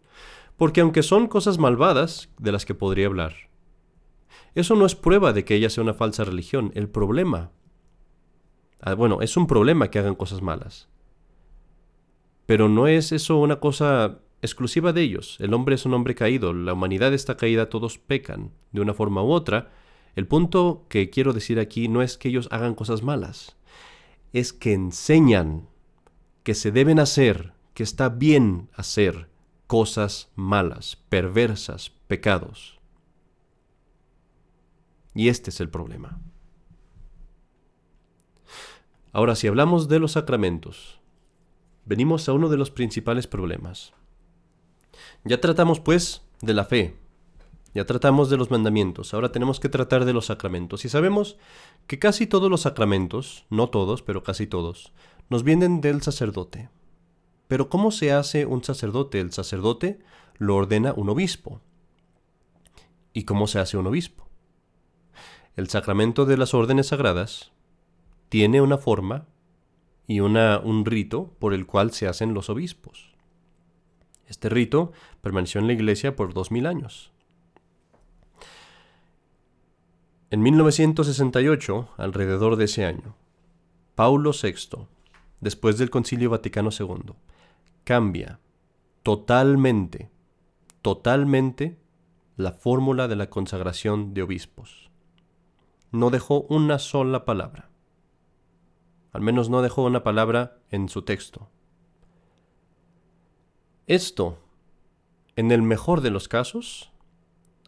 porque 0.56 0.80
aunque 0.80 1.02
son 1.02 1.26
cosas 1.26 1.58
malvadas 1.58 2.28
de 2.38 2.52
las 2.52 2.64
que 2.64 2.74
podría 2.74 3.06
hablar, 3.06 3.34
eso 4.54 4.76
no 4.76 4.86
es 4.86 4.94
prueba 4.94 5.32
de 5.32 5.44
que 5.44 5.56
ella 5.56 5.70
sea 5.70 5.82
una 5.82 5.94
falsa 5.94 6.24
religión. 6.24 6.70
El 6.74 6.88
problema, 6.88 7.50
ah, 8.80 8.94
bueno, 8.94 9.20
es 9.20 9.36
un 9.36 9.46
problema 9.46 9.90
que 9.90 9.98
hagan 9.98 10.14
cosas 10.14 10.42
malas. 10.42 10.88
Pero 12.46 12.68
no 12.68 12.86
es 12.86 13.10
eso 13.10 13.38
una 13.38 13.58
cosa 13.58 14.20
exclusiva 14.42 14.92
de 14.92 15.02
ellos. 15.02 15.38
El 15.40 15.54
hombre 15.54 15.74
es 15.74 15.86
un 15.86 15.94
hombre 15.94 16.14
caído, 16.14 16.52
la 16.52 16.74
humanidad 16.74 17.12
está 17.14 17.36
caída, 17.36 17.68
todos 17.68 17.98
pecan 17.98 18.52
de 18.72 18.80
una 18.80 18.94
forma 18.94 19.24
u 19.24 19.30
otra. 19.30 19.72
El 20.14 20.26
punto 20.26 20.86
que 20.88 21.10
quiero 21.10 21.32
decir 21.32 21.58
aquí 21.58 21.88
no 21.88 22.02
es 22.02 22.16
que 22.18 22.28
ellos 22.28 22.48
hagan 22.50 22.74
cosas 22.74 23.02
malas, 23.02 23.56
es 24.32 24.52
que 24.52 24.72
enseñan 24.72 25.68
que 26.42 26.54
se 26.54 26.70
deben 26.70 27.00
hacer, 27.00 27.52
que 27.72 27.82
está 27.82 28.08
bien 28.08 28.68
hacer 28.74 29.28
cosas 29.66 30.30
malas, 30.36 30.96
perversas, 31.08 31.90
pecados. 32.06 32.78
Y 35.14 35.28
este 35.28 35.50
es 35.50 35.60
el 35.60 35.70
problema. 35.70 36.20
Ahora, 39.12 39.36
si 39.36 39.46
hablamos 39.46 39.88
de 39.88 40.00
los 40.00 40.12
sacramentos, 40.12 41.00
venimos 41.84 42.28
a 42.28 42.32
uno 42.32 42.48
de 42.48 42.56
los 42.56 42.70
principales 42.70 43.28
problemas. 43.28 43.94
Ya 45.24 45.40
tratamos, 45.40 45.78
pues, 45.78 46.22
de 46.42 46.52
la 46.52 46.64
fe. 46.64 46.96
Ya 47.74 47.84
tratamos 47.84 48.30
de 48.30 48.36
los 48.36 48.52
mandamientos. 48.52 49.12
Ahora 49.14 49.32
tenemos 49.32 49.58
que 49.58 49.68
tratar 49.68 50.04
de 50.04 50.12
los 50.12 50.26
sacramentos. 50.26 50.84
Y 50.84 50.88
sabemos 50.88 51.36
que 51.88 51.98
casi 51.98 52.28
todos 52.28 52.48
los 52.48 52.62
sacramentos, 52.62 53.46
no 53.50 53.68
todos, 53.68 54.02
pero 54.02 54.22
casi 54.22 54.46
todos, 54.46 54.92
nos 55.28 55.42
vienen 55.42 55.80
del 55.80 56.00
sacerdote. 56.00 56.70
Pero 57.48 57.68
¿cómo 57.68 57.90
se 57.90 58.12
hace 58.12 58.46
un 58.46 58.62
sacerdote? 58.62 59.18
El 59.18 59.32
sacerdote 59.32 59.98
lo 60.38 60.54
ordena 60.54 60.92
un 60.96 61.08
obispo. 61.08 61.60
¿Y 63.12 63.24
cómo 63.24 63.48
se 63.48 63.58
hace 63.58 63.76
un 63.76 63.88
obispo? 63.88 64.28
El 65.56 65.68
sacramento 65.68 66.26
de 66.26 66.36
las 66.36 66.54
órdenes 66.54 66.88
sagradas 66.88 67.52
tiene 68.28 68.60
una 68.60 68.78
forma 68.78 69.26
y 70.06 70.20
una, 70.20 70.58
un 70.58 70.84
rito 70.84 71.34
por 71.38 71.54
el 71.54 71.66
cual 71.66 71.92
se 71.92 72.06
hacen 72.06 72.34
los 72.34 72.50
obispos. 72.50 73.14
Este 74.26 74.48
rito 74.48 74.92
permaneció 75.22 75.60
en 75.60 75.66
la 75.66 75.72
iglesia 75.72 76.16
por 76.16 76.34
dos 76.34 76.50
mil 76.50 76.66
años. 76.66 77.13
En 80.34 80.42
1968, 80.42 81.90
alrededor 81.96 82.56
de 82.56 82.64
ese 82.64 82.84
año, 82.84 83.14
Paulo 83.94 84.32
VI, 84.32 84.88
después 85.40 85.78
del 85.78 85.90
Concilio 85.90 86.28
Vaticano 86.28 86.70
II, 86.76 87.14
cambia 87.84 88.40
totalmente, 89.04 90.10
totalmente 90.82 91.78
la 92.36 92.50
fórmula 92.50 93.06
de 93.06 93.14
la 93.14 93.30
consagración 93.30 94.12
de 94.12 94.24
obispos. 94.24 94.90
No 95.92 96.10
dejó 96.10 96.40
una 96.48 96.80
sola 96.80 97.24
palabra. 97.24 97.70
Al 99.12 99.22
menos 99.22 99.50
no 99.50 99.62
dejó 99.62 99.84
una 99.84 100.02
palabra 100.02 100.58
en 100.70 100.88
su 100.88 101.02
texto. 101.02 101.48
Esto, 103.86 104.40
en 105.36 105.52
el 105.52 105.62
mejor 105.62 106.00
de 106.00 106.10
los 106.10 106.26
casos, 106.26 106.90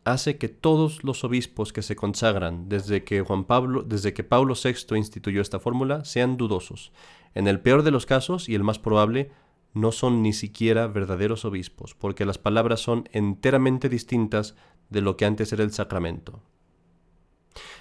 hace 0.07 0.39
que 0.39 0.49
todos 0.49 1.03
los 1.03 1.25
obispos 1.25 1.73
que 1.73 1.83
se 1.83 1.97
consagran 1.97 2.69
desde 2.69 3.03
que 3.03 3.23
Juan 3.23 3.45
Pablo, 3.45 3.83
desde 3.83 4.15
que 4.15 4.23
Pablo 4.23 4.55
VI 4.55 4.97
instituyó 4.97 5.43
esta 5.43 5.59
fórmula, 5.59 6.05
sean 6.05 6.37
dudosos. 6.37 6.93
En 7.35 7.49
el 7.49 7.59
peor 7.59 7.83
de 7.83 7.91
los 7.91 8.07
casos 8.07 8.49
y 8.49 8.55
el 8.55 8.63
más 8.63 8.79
probable, 8.79 9.33
no 9.75 9.91
son 9.91 10.23
ni 10.23 10.33
siquiera 10.33 10.87
verdaderos 10.87 11.45
obispos, 11.45 11.95
porque 11.95 12.25
las 12.25 12.39
palabras 12.39 12.81
son 12.81 13.09
enteramente 13.13 13.89
distintas 13.89 14.55
de 14.91 15.01
lo 15.01 15.17
que 15.17 15.25
antes 15.25 15.53
era 15.53 15.65
el 15.65 15.73
sacramento. 15.73 16.41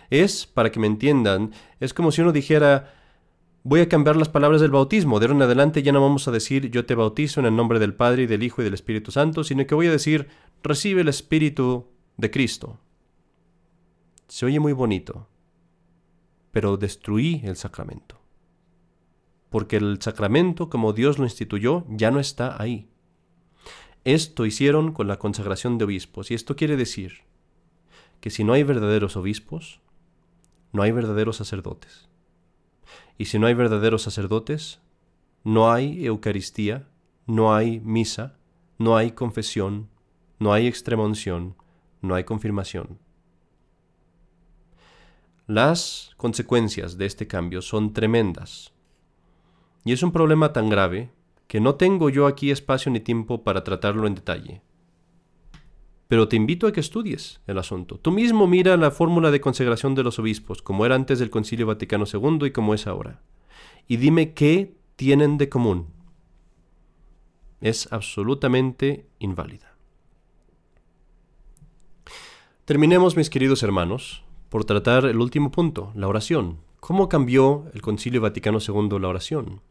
Es, 0.10 0.48
para 0.48 0.72
que 0.72 0.80
me 0.80 0.88
entiendan, 0.88 1.52
es 1.80 1.94
como 1.94 2.12
si 2.12 2.22
uno 2.22 2.32
dijera, 2.32 2.92
voy 3.62 3.82
a 3.82 3.90
cambiar 3.90 4.16
las 4.16 4.30
palabras 4.30 4.62
del 4.62 4.72
bautismo, 4.72 5.20
de 5.20 5.28
ahora 5.28 5.36
en 5.36 5.42
adelante 5.44 5.84
ya 5.84 5.92
no 5.92 6.02
vamos 6.02 6.28
a 6.28 6.32
decir 6.32 6.72
yo 6.72 6.88
te 6.88 6.96
bautizo 6.96 7.40
en 7.40 7.46
el 7.46 7.56
nombre 7.56 7.78
del 7.78 7.94
Padre 7.94 8.24
y 8.24 8.28
del 8.28 8.42
Hijo 8.42 8.62
y 8.62 8.66
del 8.66 8.74
Espíritu 8.74 9.12
Santo, 9.12 9.44
sino 9.44 9.68
que 9.68 9.76
voy 9.76 9.86
a 9.86 9.92
decir, 9.92 10.28
recibe 10.64 11.02
el 11.02 11.08
Espíritu 11.08 11.95
de 12.18 12.32
Cristo. 12.32 12.80
Se 14.28 14.46
oye 14.46 14.60
muy 14.60 14.74
bonito, 14.74 15.28
pero 16.52 16.78
destruí 16.78 17.42
el 17.44 17.56
sacramento. 17.56 18.20
Porque 19.50 19.78
el 19.78 20.02
sacramento, 20.02 20.70
como 20.70 20.94
Dios 20.94 21.18
lo 21.18 21.26
instituyó, 21.26 21.86
ya 21.90 22.12
no 22.12 22.20
está 22.20 22.62
ahí. 22.62 22.90
Esto 24.04 24.46
hicieron 24.46 24.92
con 24.92 25.08
la 25.08 25.18
consagración 25.18 25.78
de 25.78 25.86
obispos, 25.86 26.32
y 26.32 26.34
esto 26.34 26.56
quiere 26.56 26.78
decir 26.78 27.24
que 28.20 28.30
si 28.30 28.44
no 28.44 28.54
hay 28.54 28.64
verdaderos 28.64 29.18
obispos, 29.18 29.82
no 30.72 30.84
hay 30.84 30.92
verdaderos 30.92 31.38
sacerdotes. 31.38 32.08
Y 33.18 33.26
si 33.26 33.40
no 33.40 33.48
hay 33.48 33.54
verdaderos 33.54 34.04
sacerdotes, 34.04 34.80
no 35.44 35.72
hay 35.72 36.06
Eucaristía, 36.06 36.88
no 37.26 37.56
hay 37.56 37.80
misa, 37.80 38.38
no 38.78 38.98
hay 38.98 39.12
confesión, 39.12 39.90
no 40.40 40.54
hay 40.54 40.68
extremunción, 40.68 41.56
no 42.06 42.16
hay 42.16 42.24
confirmación. 42.24 43.00
Las 45.48 46.12
consecuencias 46.18 46.98
de 46.98 47.06
este 47.06 47.28
cambio 47.28 47.62
son 47.62 47.94
tremendas. 47.94 48.74
Y 49.84 49.94
es 49.94 50.02
un 50.02 50.12
problema 50.12 50.54
tan 50.54 50.70
grave 50.70 51.12
que 51.48 51.60
no 51.60 51.76
tengo 51.76 52.10
yo 52.10 52.26
aquí 52.26 52.50
espacio 52.50 52.92
ni 52.92 53.00
tiempo 53.00 53.44
para 53.44 53.64
tratarlo 53.64 54.08
en 54.08 54.16
detalle. 54.16 54.62
Pero 56.08 56.28
te 56.28 56.36
invito 56.36 56.68
a 56.68 56.72
que 56.72 56.80
estudies 56.80 57.42
el 57.46 57.58
asunto. 57.58 58.00
Tú 58.00 58.12
mismo 58.12 58.48
mira 58.48 58.78
la 58.78 58.92
fórmula 58.92 59.32
de 59.32 59.42
consagración 59.42 59.94
de 59.96 60.04
los 60.04 60.18
obispos, 60.18 60.62
como 60.62 60.86
era 60.86 60.96
antes 60.96 61.20
del 61.20 61.30
Concilio 61.30 61.68
Vaticano 61.68 62.06
II 62.12 62.48
y 62.48 62.52
como 62.52 62.74
es 62.74 62.88
ahora. 62.88 63.22
Y 63.88 63.98
dime 63.98 64.34
qué 64.34 64.76
tienen 64.96 65.38
de 65.38 65.50
común. 65.50 65.88
Es 67.62 67.92
absolutamente 67.92 69.08
inválida. 69.20 69.75
Terminemos, 72.66 73.16
mis 73.16 73.30
queridos 73.30 73.62
hermanos, 73.62 74.24
por 74.50 74.66
tratar 74.66 75.06
el 75.06 75.20
último 75.20 75.52
punto, 75.52 75.92
la 75.94 76.08
oración. 76.08 76.58
¿Cómo 76.80 77.10
cambió 77.10 77.66
el 77.76 77.84
Concilio 77.84 78.22
Vaticano 78.22 78.58
II 78.58 78.98
la 79.00 79.08
oración? 79.08 79.62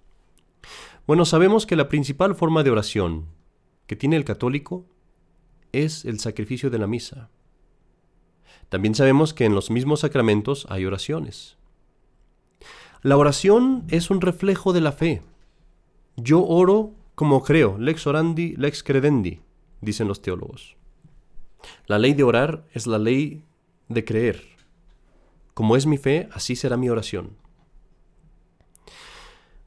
Bueno, 1.04 1.24
sabemos 1.24 1.66
que 1.66 1.74
la 1.74 1.88
principal 1.88 2.36
forma 2.36 2.62
de 2.62 2.70
oración 2.70 3.26
que 3.88 3.96
tiene 3.96 4.14
el 4.14 4.24
católico 4.24 4.86
es 5.72 6.04
el 6.04 6.20
sacrificio 6.20 6.70
de 6.70 6.78
la 6.78 6.86
misa. 6.86 7.30
También 8.68 8.94
sabemos 8.94 9.34
que 9.34 9.44
en 9.44 9.56
los 9.56 9.72
mismos 9.72 10.00
sacramentos 10.00 10.64
hay 10.70 10.86
oraciones. 10.86 11.56
La 13.02 13.16
oración 13.16 13.82
es 13.88 14.08
un 14.08 14.20
reflejo 14.20 14.72
de 14.72 14.80
la 14.80 14.92
fe. 14.92 15.20
Yo 16.14 16.46
oro 16.46 16.92
como 17.16 17.42
creo, 17.42 17.76
lex 17.76 18.06
orandi, 18.06 18.54
lex 18.56 18.84
credendi, 18.84 19.40
dicen 19.80 20.06
los 20.06 20.22
teólogos. 20.22 20.76
La 21.86 21.98
ley 21.98 22.14
de 22.14 22.22
orar 22.22 22.66
es 22.72 22.86
la 22.86 22.98
ley 22.98 23.42
de 23.88 24.04
creer. 24.04 24.42
Como 25.54 25.76
es 25.76 25.86
mi 25.86 25.98
fe, 25.98 26.28
así 26.32 26.56
será 26.56 26.76
mi 26.76 26.88
oración. 26.88 27.36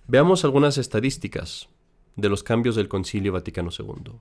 Veamos 0.08 0.46
algunas 0.46 0.78
estadísticas 0.78 1.70
de 2.16 2.30
los 2.30 2.44
cambios 2.44 2.76
del 2.76 2.88
Concilio 2.88 3.34
Vaticano 3.34 3.70
II. 3.78 4.14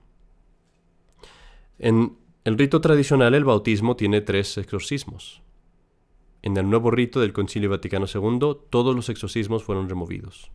En 1.79 2.17
el 2.43 2.57
rito 2.57 2.81
tradicional 2.81 3.33
el 3.33 3.43
bautismo 3.43 3.95
tiene 3.95 4.21
tres 4.21 4.57
exorcismos. 4.57 5.41
En 6.41 6.55
el 6.55 6.69
nuevo 6.69 6.91
rito 6.91 7.19
del 7.19 7.33
Concilio 7.33 7.69
Vaticano 7.69 8.05
II 8.05 8.39
todos 8.69 8.95
los 8.95 9.09
exorcismos 9.09 9.63
fueron 9.63 9.89
removidos. 9.89 10.51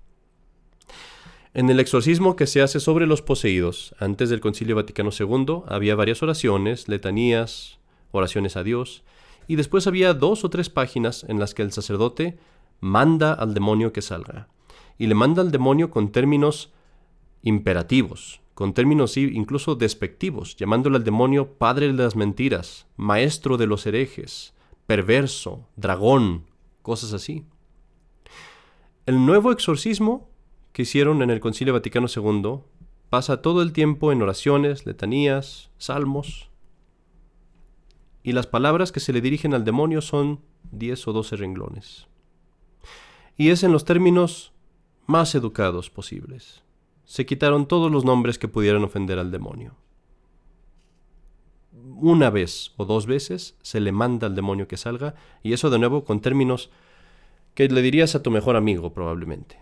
En 1.55 1.69
el 1.69 1.81
exorcismo 1.81 2.35
que 2.35 2.47
se 2.47 2.63
hace 2.63 2.81
sobre 2.81 3.07
los 3.07 3.21
poseídos 3.21 3.95
antes 3.99 4.31
del 4.31 4.41
Concilio 4.41 4.75
Vaticano 4.77 5.11
II 5.19 5.65
había 5.67 5.95
varias 5.95 6.23
oraciones, 6.23 6.89
letanías, 6.89 7.79
oraciones 8.11 8.57
a 8.57 8.63
Dios, 8.63 9.05
y 9.47 9.57
después 9.57 9.87
había 9.87 10.15
dos 10.15 10.45
o 10.45 10.51
tres 10.51 10.71
páginas 10.71 11.27
en 11.29 11.39
las 11.39 11.53
que 11.53 11.61
el 11.61 11.71
sacerdote 11.71 12.39
manda 12.81 13.35
al 13.35 13.53
demonio 13.53 13.93
que 13.93 14.01
salga. 14.01 14.49
Y 14.97 15.09
le 15.09 15.15
manda 15.15 15.43
al 15.43 15.51
demonio 15.51 15.91
con 15.91 16.11
términos 16.11 16.73
imperativos, 17.43 18.41
con 18.55 18.73
términos 18.73 19.19
incluso 19.19 19.75
despectivos, 19.75 20.57
llamándole 20.57 20.97
al 20.97 21.05
demonio 21.05 21.53
padre 21.59 21.89
de 21.89 21.93
las 21.93 22.17
mentiras, 22.17 22.87
maestro 22.97 23.59
de 23.59 23.67
los 23.67 23.85
herejes, 23.85 24.55
perverso, 24.87 25.69
dragón, 25.77 26.47
cosas 26.81 27.13
así. 27.13 27.45
El 29.05 29.27
nuevo 29.27 29.53
exorcismo 29.53 30.32
que 30.73 30.83
hicieron 30.83 31.23
en 31.23 31.31
el 31.31 31.41
Concilio 31.41 31.75
Vaticano 31.75 32.07
II 32.15 32.61
pasa 33.11 33.43
todo 33.43 33.63
el 33.63 33.73
tiempo 33.73 34.11
en 34.11 34.23
oraciones, 34.23 34.87
letanías, 34.87 35.71
salmos, 35.79 36.51
y 38.23 38.33
las 38.33 38.47
palabras 38.47 38.93
que 38.93 39.01
se 39.01 39.13
le 39.13 39.21
dirigen 39.21 39.53
al 39.53 39.65
demonio 39.65 40.01
son 40.01 40.41
10 40.71 41.09
o 41.09 41.13
12 41.13 41.37
renglones. 41.37 42.07
Y 43.37 43.51
es 43.51 43.63
en 43.63 43.73
los 43.73 43.85
términos 43.85 44.53
más 45.07 45.35
educados 45.35 45.91
posibles 45.91 46.63
se 47.13 47.27
quitaron 47.27 47.67
todos 47.67 47.93
los 47.93 48.07
nombres 48.07 48.39
que 48.39 48.49
pudieran 48.49 48.85
ofender 48.85 49.19
al 49.19 49.31
demonio. 49.31 49.75
Una 51.97 52.31
vez 52.31 52.73
o 52.79 52.87
dos 52.87 53.05
veces 53.05 53.55
se 53.61 53.81
le 53.81 53.93
manda 53.93 54.27
al 54.27 54.35
demonio 54.35 54.67
que 54.67 54.79
salga, 54.79 55.15
y 55.43 55.53
eso 55.53 55.69
de 55.69 55.79
nuevo 55.79 56.05
con 56.05 56.21
términos 56.21 56.71
que 57.55 57.69
le 57.69 57.83
dirías 57.83 58.15
a 58.15 58.23
tu 58.23 58.31
mejor 58.31 58.57
amigo 58.57 58.95
probablemente. 58.95 59.59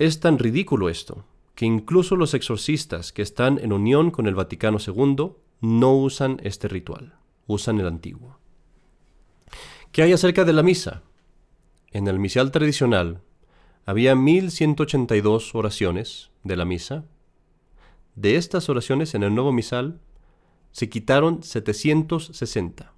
Es 0.00 0.18
tan 0.18 0.38
ridículo 0.38 0.88
esto, 0.88 1.26
que 1.54 1.66
incluso 1.66 2.16
los 2.16 2.32
exorcistas 2.32 3.12
que 3.12 3.20
están 3.20 3.58
en 3.58 3.70
unión 3.70 4.10
con 4.10 4.26
el 4.26 4.34
Vaticano 4.34 4.78
II 4.78 5.32
no 5.60 5.94
usan 5.94 6.40
este 6.42 6.68
ritual, 6.68 7.18
usan 7.46 7.78
el 7.80 7.86
antiguo. 7.86 8.38
¿Qué 9.92 10.00
hay 10.00 10.14
acerca 10.14 10.46
de 10.46 10.54
la 10.54 10.62
misa? 10.62 11.02
En 11.90 12.08
el 12.08 12.18
misal 12.18 12.50
tradicional, 12.50 13.20
había 13.84 14.14
1182 14.14 15.54
oraciones 15.54 16.30
de 16.44 16.56
la 16.56 16.64
misa. 16.64 17.04
De 18.14 18.36
estas 18.36 18.70
oraciones 18.70 19.14
en 19.14 19.22
el 19.22 19.34
nuevo 19.34 19.52
misal 19.52 20.00
se 20.72 20.88
quitaron 20.88 21.42
760. 21.42 22.94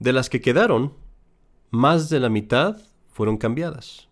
De 0.00 0.12
las 0.12 0.28
que 0.28 0.40
quedaron, 0.40 0.94
más 1.70 2.10
de 2.10 2.18
la 2.18 2.30
mitad 2.30 2.78
fueron 3.12 3.36
cambiadas. 3.36 4.08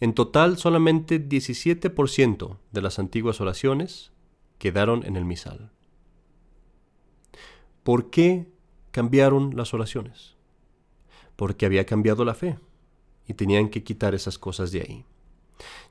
En 0.00 0.14
total, 0.14 0.58
solamente 0.58 1.20
17% 1.20 2.58
de 2.72 2.82
las 2.82 2.98
antiguas 2.98 3.40
oraciones 3.40 4.12
quedaron 4.58 5.04
en 5.06 5.16
el 5.16 5.24
misal. 5.24 5.70
¿Por 7.82 8.10
qué 8.10 8.48
cambiaron 8.90 9.56
las 9.56 9.74
oraciones? 9.74 10.36
Porque 11.36 11.66
había 11.66 11.86
cambiado 11.86 12.24
la 12.24 12.34
fe 12.34 12.58
y 13.26 13.34
tenían 13.34 13.68
que 13.68 13.84
quitar 13.84 14.14
esas 14.14 14.38
cosas 14.38 14.72
de 14.72 14.80
ahí. 14.80 15.04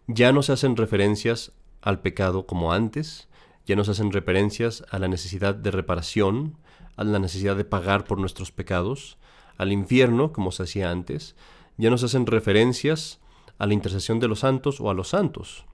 Ya 0.08 0.32
no 0.32 0.44
se 0.44 0.54
hacen 0.54 0.76
referencias 0.76 1.54
al 1.82 2.02
pecado 2.02 2.46
como 2.46 2.74
antes, 2.74 3.30
ya 3.66 3.76
no 3.76 3.84
se 3.84 3.92
hacen 3.92 4.12
referencias 4.12 4.84
a 4.90 5.00
la 5.00 5.08
necesidad 5.08 5.56
de 5.56 5.72
reparación, 5.72 6.58
a 6.96 7.04
la 7.04 7.20
necesidad 7.20 7.56
de 7.56 7.66
pagar 7.66 8.06
por 8.06 8.20
nuestros 8.20 8.52
pecados, 8.52 9.18
al 9.58 9.72
infierno 9.72 10.34
como 10.34 10.52
se 10.52 10.64
hacía 10.64 10.92
antes, 10.92 11.36
ya 11.78 11.90
no 11.90 11.98
se 11.98 12.08
hacen 12.08 12.26
referencias 12.26 13.20
a 13.64 13.66
la 13.66 13.74
intercesión 13.74 14.20
de 14.20 14.28
los 14.28 14.40
santos 14.40 14.82
o 14.82 14.90
a 14.90 14.94
los 14.94 15.08
santos. 15.08 15.66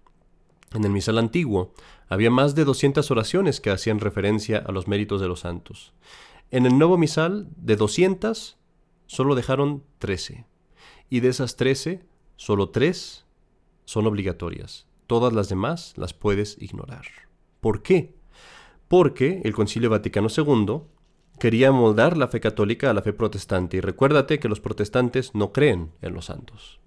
En 0.76 0.84
el 0.84 0.92
misal 0.92 1.18
antiguo 1.18 1.74
había 2.08 2.30
más 2.30 2.54
de 2.54 2.64
200 2.64 3.10
oraciones 3.10 3.60
que 3.60 3.72
hacían 3.72 4.00
referencia 4.00 4.60
a 4.60 4.72
los 4.72 4.88
méritos 4.88 5.20
de 5.20 5.28
los 5.28 5.40
santos. 5.40 5.92
En 6.52 6.68
el 6.68 6.78
nuevo 6.78 7.00
misal, 7.00 7.48
de 7.58 7.76
200, 7.76 8.58
solo 9.08 9.34
dejaron 9.34 9.84
13. 9.98 10.46
Y 11.10 11.22
de 11.22 11.30
esas 11.30 11.56
13, 11.56 12.06
solo 12.36 12.70
3 12.70 13.26
son 13.86 14.06
obligatorias. 14.06 14.86
Todas 15.08 15.34
las 15.34 15.50
demás 15.50 15.96
las 15.98 16.14
puedes 16.14 16.62
ignorar. 16.62 17.06
¿Por 17.60 17.82
qué? 17.82 18.14
Porque 18.88 19.42
el 19.46 19.56
Concilio 19.56 19.90
Vaticano 19.90 20.28
II 20.30 20.82
quería 21.40 21.72
moldar 21.72 22.18
la 22.18 22.28
fe 22.28 22.40
católica 22.40 22.92
a 22.92 22.94
la 22.94 23.02
fe 23.02 23.14
protestante. 23.14 23.78
Y 23.78 23.82
recuérdate 23.82 24.40
que 24.40 24.48
los 24.48 24.60
protestantes 24.60 25.34
no 25.34 25.52
creen 25.52 25.92
en 26.04 26.14
los 26.14 26.26
santos. 26.26 26.80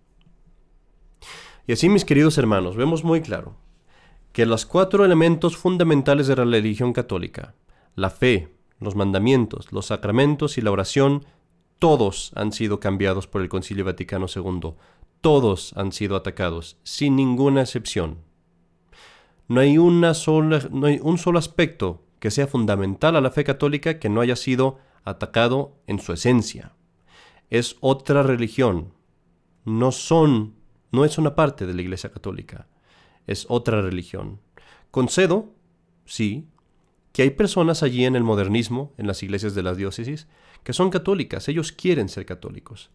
Y 1.66 1.72
así, 1.72 1.88
mis 1.88 2.04
queridos 2.04 2.38
hermanos, 2.38 2.76
vemos 2.76 3.04
muy 3.04 3.20
claro 3.20 3.56
que 4.32 4.46
los 4.46 4.66
cuatro 4.66 5.04
elementos 5.04 5.56
fundamentales 5.56 6.26
de 6.26 6.36
la 6.36 6.44
religión 6.44 6.92
católica, 6.92 7.54
la 7.94 8.10
fe, 8.10 8.54
los 8.80 8.96
mandamientos, 8.96 9.70
los 9.72 9.86
sacramentos 9.86 10.58
y 10.58 10.62
la 10.62 10.70
oración, 10.70 11.24
todos 11.78 12.32
han 12.34 12.52
sido 12.52 12.80
cambiados 12.80 13.26
por 13.26 13.42
el 13.42 13.48
Concilio 13.48 13.84
Vaticano 13.84 14.26
II. 14.34 14.74
Todos 15.20 15.72
han 15.76 15.92
sido 15.92 16.16
atacados, 16.16 16.78
sin 16.82 17.16
ninguna 17.16 17.60
excepción. 17.60 18.18
No 19.48 19.60
hay, 19.60 19.78
una 19.78 20.14
sola, 20.14 20.60
no 20.70 20.86
hay 20.86 20.98
un 21.02 21.18
solo 21.18 21.38
aspecto 21.38 22.02
que 22.18 22.30
sea 22.30 22.46
fundamental 22.46 23.16
a 23.16 23.20
la 23.20 23.30
fe 23.30 23.44
católica 23.44 23.98
que 23.98 24.08
no 24.08 24.20
haya 24.20 24.36
sido 24.36 24.78
atacado 25.04 25.74
en 25.86 25.98
su 25.98 26.12
esencia. 26.12 26.72
Es 27.50 27.76
otra 27.80 28.22
religión. 28.22 28.92
No 29.64 29.92
son, 29.92 30.54
no 30.92 31.04
es 31.04 31.18
una 31.18 31.34
parte 31.34 31.66
de 31.66 31.74
la 31.74 31.82
Iglesia 31.82 32.10
Católica 32.10 32.68
es 33.26 33.46
otra 33.48 33.80
religión. 33.80 34.40
Concedo, 34.90 35.54
sí, 36.04 36.48
que 37.12 37.22
hay 37.22 37.30
personas 37.30 37.82
allí 37.82 38.04
en 38.04 38.16
el 38.16 38.24
modernismo, 38.24 38.92
en 38.96 39.06
las 39.06 39.22
iglesias 39.22 39.54
de 39.54 39.62
las 39.62 39.76
diócesis, 39.76 40.28
que 40.62 40.72
son 40.72 40.90
católicas, 40.90 41.48
ellos 41.48 41.72
quieren 41.72 42.08
ser 42.08 42.24
católicos, 42.24 42.90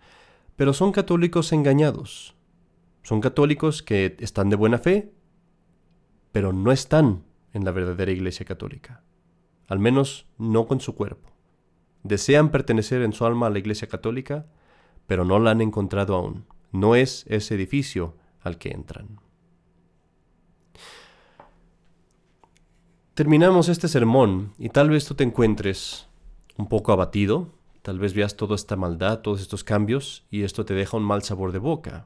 pero 0.56 0.74
son 0.74 0.92
católicos 0.92 1.52
engañados. 1.52 2.36
Son 3.04 3.22
católicos 3.22 3.84
que 3.84 4.18
están 4.20 4.50
de 4.50 4.56
buena 4.56 4.80
fe, 4.80 5.14
pero 6.32 6.52
no 6.52 6.72
están 6.72 7.24
en 7.54 7.64
la 7.64 7.72
verdadera 7.72 8.12
iglesia 8.12 8.46
católica, 8.46 9.04
al 9.68 9.80
menos 9.80 10.28
no 10.38 10.68
con 10.68 10.82
su 10.82 10.94
cuerpo. 10.96 11.32
Desean 12.04 12.52
pertenecer 12.52 13.02
en 13.02 13.14
su 13.14 13.26
alma 13.26 13.48
a 13.48 13.50
la 13.50 13.60
iglesia 13.60 13.88
católica, 13.88 14.46
pero 15.06 15.24
no 15.24 15.40
la 15.40 15.52
han 15.52 15.62
encontrado 15.62 16.16
aún. 16.16 16.46
No 16.78 16.94
es 16.94 17.26
ese 17.28 17.56
edificio 17.56 18.14
al 18.42 18.60
que 18.60 18.70
entran. 18.70 19.20
Terminamos 23.16 23.68
este 23.68 23.88
sermón 23.88 24.54
y 24.60 24.70
tal 24.70 24.92
vez 24.92 25.06
tú 25.06 25.16
te 25.16 25.24
encuentres 25.24 26.08
un 26.56 26.70
poco 26.70 26.92
abatido, 26.92 27.50
tal 27.82 27.98
vez 27.98 28.14
veas 28.14 28.36
toda 28.36 28.56
esta 28.56 28.76
maldad, 28.76 29.22
todos 29.22 29.42
estos 29.42 29.64
cambios 29.64 30.28
y 30.30 30.44
esto 30.44 30.66
te 30.66 30.76
deja 30.76 30.98
un 30.98 31.04
mal 31.04 31.24
sabor 31.24 31.52
de 31.52 31.58
boca. 31.58 32.06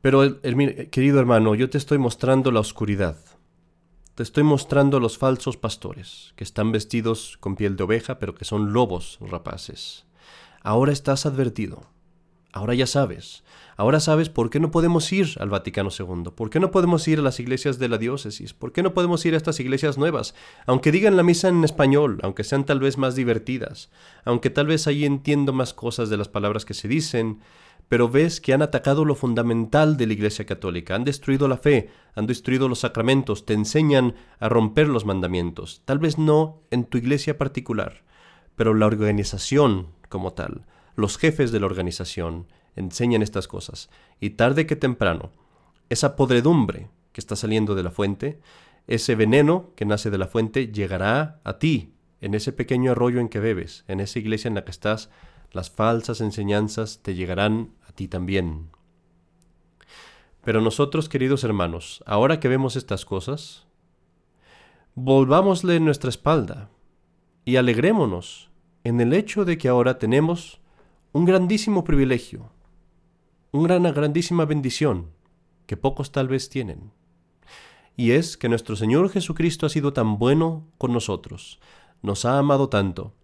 Pero, 0.00 0.40
querido 0.90 1.20
hermano, 1.20 1.54
yo 1.54 1.68
te 1.68 1.76
estoy 1.76 1.98
mostrando 1.98 2.50
la 2.50 2.60
oscuridad. 2.60 3.18
Te 4.14 4.22
estoy 4.22 4.42
mostrando 4.42 5.00
los 5.00 5.18
falsos 5.18 5.58
pastores, 5.58 6.32
que 6.34 6.44
están 6.44 6.72
vestidos 6.72 7.36
con 7.40 7.56
piel 7.56 7.76
de 7.76 7.84
oveja, 7.84 8.18
pero 8.18 8.34
que 8.34 8.46
son 8.46 8.72
lobos 8.72 9.18
rapaces. 9.20 10.06
Ahora 10.62 10.92
estás 10.92 11.26
advertido. 11.26 11.94
Ahora 12.56 12.72
ya 12.72 12.86
sabes. 12.86 13.44
Ahora 13.76 14.00
sabes 14.00 14.30
por 14.30 14.48
qué 14.48 14.60
no 14.60 14.70
podemos 14.70 15.12
ir 15.12 15.36
al 15.40 15.50
Vaticano 15.50 15.90
II, 15.90 16.30
por 16.34 16.48
qué 16.48 16.58
no 16.58 16.70
podemos 16.70 17.06
ir 17.06 17.18
a 17.18 17.22
las 17.22 17.38
iglesias 17.38 17.78
de 17.78 17.90
la 17.90 17.98
diócesis, 17.98 18.54
por 18.54 18.72
qué 18.72 18.82
no 18.82 18.94
podemos 18.94 19.26
ir 19.26 19.34
a 19.34 19.36
estas 19.36 19.60
iglesias 19.60 19.98
nuevas, 19.98 20.34
aunque 20.64 20.90
digan 20.90 21.18
la 21.18 21.22
misa 21.22 21.48
en 21.48 21.62
español, 21.64 22.18
aunque 22.22 22.44
sean 22.44 22.64
tal 22.64 22.80
vez 22.80 22.96
más 22.96 23.14
divertidas, 23.14 23.90
aunque 24.24 24.48
tal 24.48 24.68
vez 24.68 24.86
ahí 24.86 25.04
entiendo 25.04 25.52
más 25.52 25.74
cosas 25.74 26.08
de 26.08 26.16
las 26.16 26.28
palabras 26.28 26.64
que 26.64 26.72
se 26.72 26.88
dicen, 26.88 27.40
pero 27.88 28.08
ves 28.08 28.40
que 28.40 28.54
han 28.54 28.62
atacado 28.62 29.04
lo 29.04 29.16
fundamental 29.16 29.98
de 29.98 30.06
la 30.06 30.14
Iglesia 30.14 30.46
Católica, 30.46 30.94
han 30.94 31.04
destruido 31.04 31.48
la 31.48 31.58
fe, 31.58 31.90
han 32.14 32.26
destruido 32.26 32.70
los 32.70 32.78
sacramentos, 32.78 33.44
te 33.44 33.52
enseñan 33.52 34.14
a 34.40 34.48
romper 34.48 34.88
los 34.88 35.04
mandamientos, 35.04 35.82
tal 35.84 35.98
vez 35.98 36.16
no 36.16 36.62
en 36.70 36.84
tu 36.86 36.96
iglesia 36.96 37.36
particular, 37.36 38.02
pero 38.56 38.72
la 38.72 38.86
organización 38.86 39.88
como 40.08 40.32
tal, 40.32 40.64
los 40.96 41.18
jefes 41.18 41.52
de 41.52 41.60
la 41.60 41.66
organización, 41.66 42.48
enseñan 42.74 43.22
estas 43.22 43.46
cosas. 43.46 43.90
Y 44.20 44.30
tarde 44.30 44.66
que 44.66 44.76
temprano, 44.76 45.30
esa 45.88 46.16
podredumbre 46.16 46.88
que 47.12 47.20
está 47.20 47.36
saliendo 47.36 47.74
de 47.74 47.82
la 47.82 47.90
fuente, 47.90 48.40
ese 48.86 49.14
veneno 49.14 49.70
que 49.76 49.84
nace 49.84 50.10
de 50.10 50.18
la 50.18 50.26
fuente, 50.26 50.68
llegará 50.68 51.40
a 51.44 51.58
ti, 51.58 51.92
en 52.20 52.34
ese 52.34 52.52
pequeño 52.52 52.92
arroyo 52.92 53.20
en 53.20 53.28
que 53.28 53.40
bebes, 53.40 53.84
en 53.88 54.00
esa 54.00 54.18
iglesia 54.18 54.48
en 54.48 54.54
la 54.54 54.64
que 54.64 54.70
estás, 54.70 55.10
las 55.52 55.70
falsas 55.70 56.20
enseñanzas 56.20 57.00
te 57.02 57.14
llegarán 57.14 57.72
a 57.88 57.92
ti 57.92 58.08
también. 58.08 58.70
Pero 60.44 60.60
nosotros, 60.60 61.08
queridos 61.08 61.44
hermanos, 61.44 62.02
ahora 62.06 62.40
que 62.40 62.48
vemos 62.48 62.76
estas 62.76 63.04
cosas, 63.04 63.66
volvámosle 64.94 65.80
nuestra 65.80 66.08
espalda 66.08 66.70
y 67.44 67.56
alegrémonos 67.56 68.50
en 68.84 69.00
el 69.00 69.12
hecho 69.12 69.44
de 69.44 69.58
que 69.58 69.68
ahora 69.68 69.98
tenemos 69.98 70.60
un 71.12 71.24
grandísimo 71.24 71.84
privilegio, 71.84 72.50
una 73.52 73.78
grandísima 73.92 74.44
bendición 74.44 75.10
que 75.66 75.76
pocos 75.76 76.12
tal 76.12 76.28
vez 76.28 76.48
tienen. 76.48 76.92
Y 77.96 78.12
es 78.12 78.36
que 78.36 78.48
nuestro 78.48 78.76
Señor 78.76 79.10
Jesucristo 79.10 79.66
ha 79.66 79.70
sido 79.70 79.92
tan 79.92 80.18
bueno 80.18 80.66
con 80.78 80.92
nosotros, 80.92 81.58
nos 82.02 82.24
ha 82.24 82.38
amado 82.38 82.68
tanto, 82.68 83.14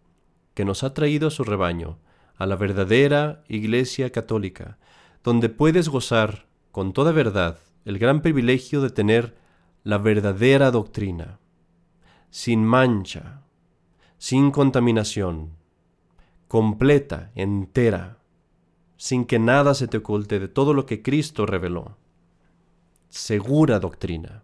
que 0.54 0.64
nos 0.64 0.82
ha 0.82 0.94
traído 0.94 1.28
a 1.28 1.30
su 1.30 1.44
rebaño, 1.44 1.98
a 2.36 2.46
la 2.46 2.56
verdadera 2.56 3.44
Iglesia 3.48 4.10
Católica, 4.10 4.78
donde 5.22 5.48
puedes 5.48 5.88
gozar 5.88 6.46
con 6.70 6.92
toda 6.92 7.12
verdad 7.12 7.58
el 7.84 7.98
gran 7.98 8.22
privilegio 8.22 8.80
de 8.80 8.90
tener 8.90 9.36
la 9.84 9.98
verdadera 9.98 10.70
doctrina, 10.70 11.38
sin 12.30 12.64
mancha, 12.64 13.42
sin 14.18 14.50
contaminación, 14.50 15.56
completa, 16.52 17.32
entera, 17.34 18.18
sin 18.98 19.24
que 19.24 19.38
nada 19.38 19.72
se 19.72 19.88
te 19.88 19.96
oculte 19.96 20.38
de 20.38 20.48
todo 20.48 20.74
lo 20.74 20.84
que 20.84 21.00
Cristo 21.00 21.46
reveló. 21.46 21.96
Segura 23.08 23.80
doctrina, 23.80 24.42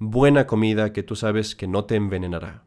buena 0.00 0.48
comida 0.48 0.92
que 0.92 1.04
tú 1.04 1.14
sabes 1.14 1.54
que 1.54 1.68
no 1.68 1.84
te 1.84 1.94
envenenará. 1.94 2.64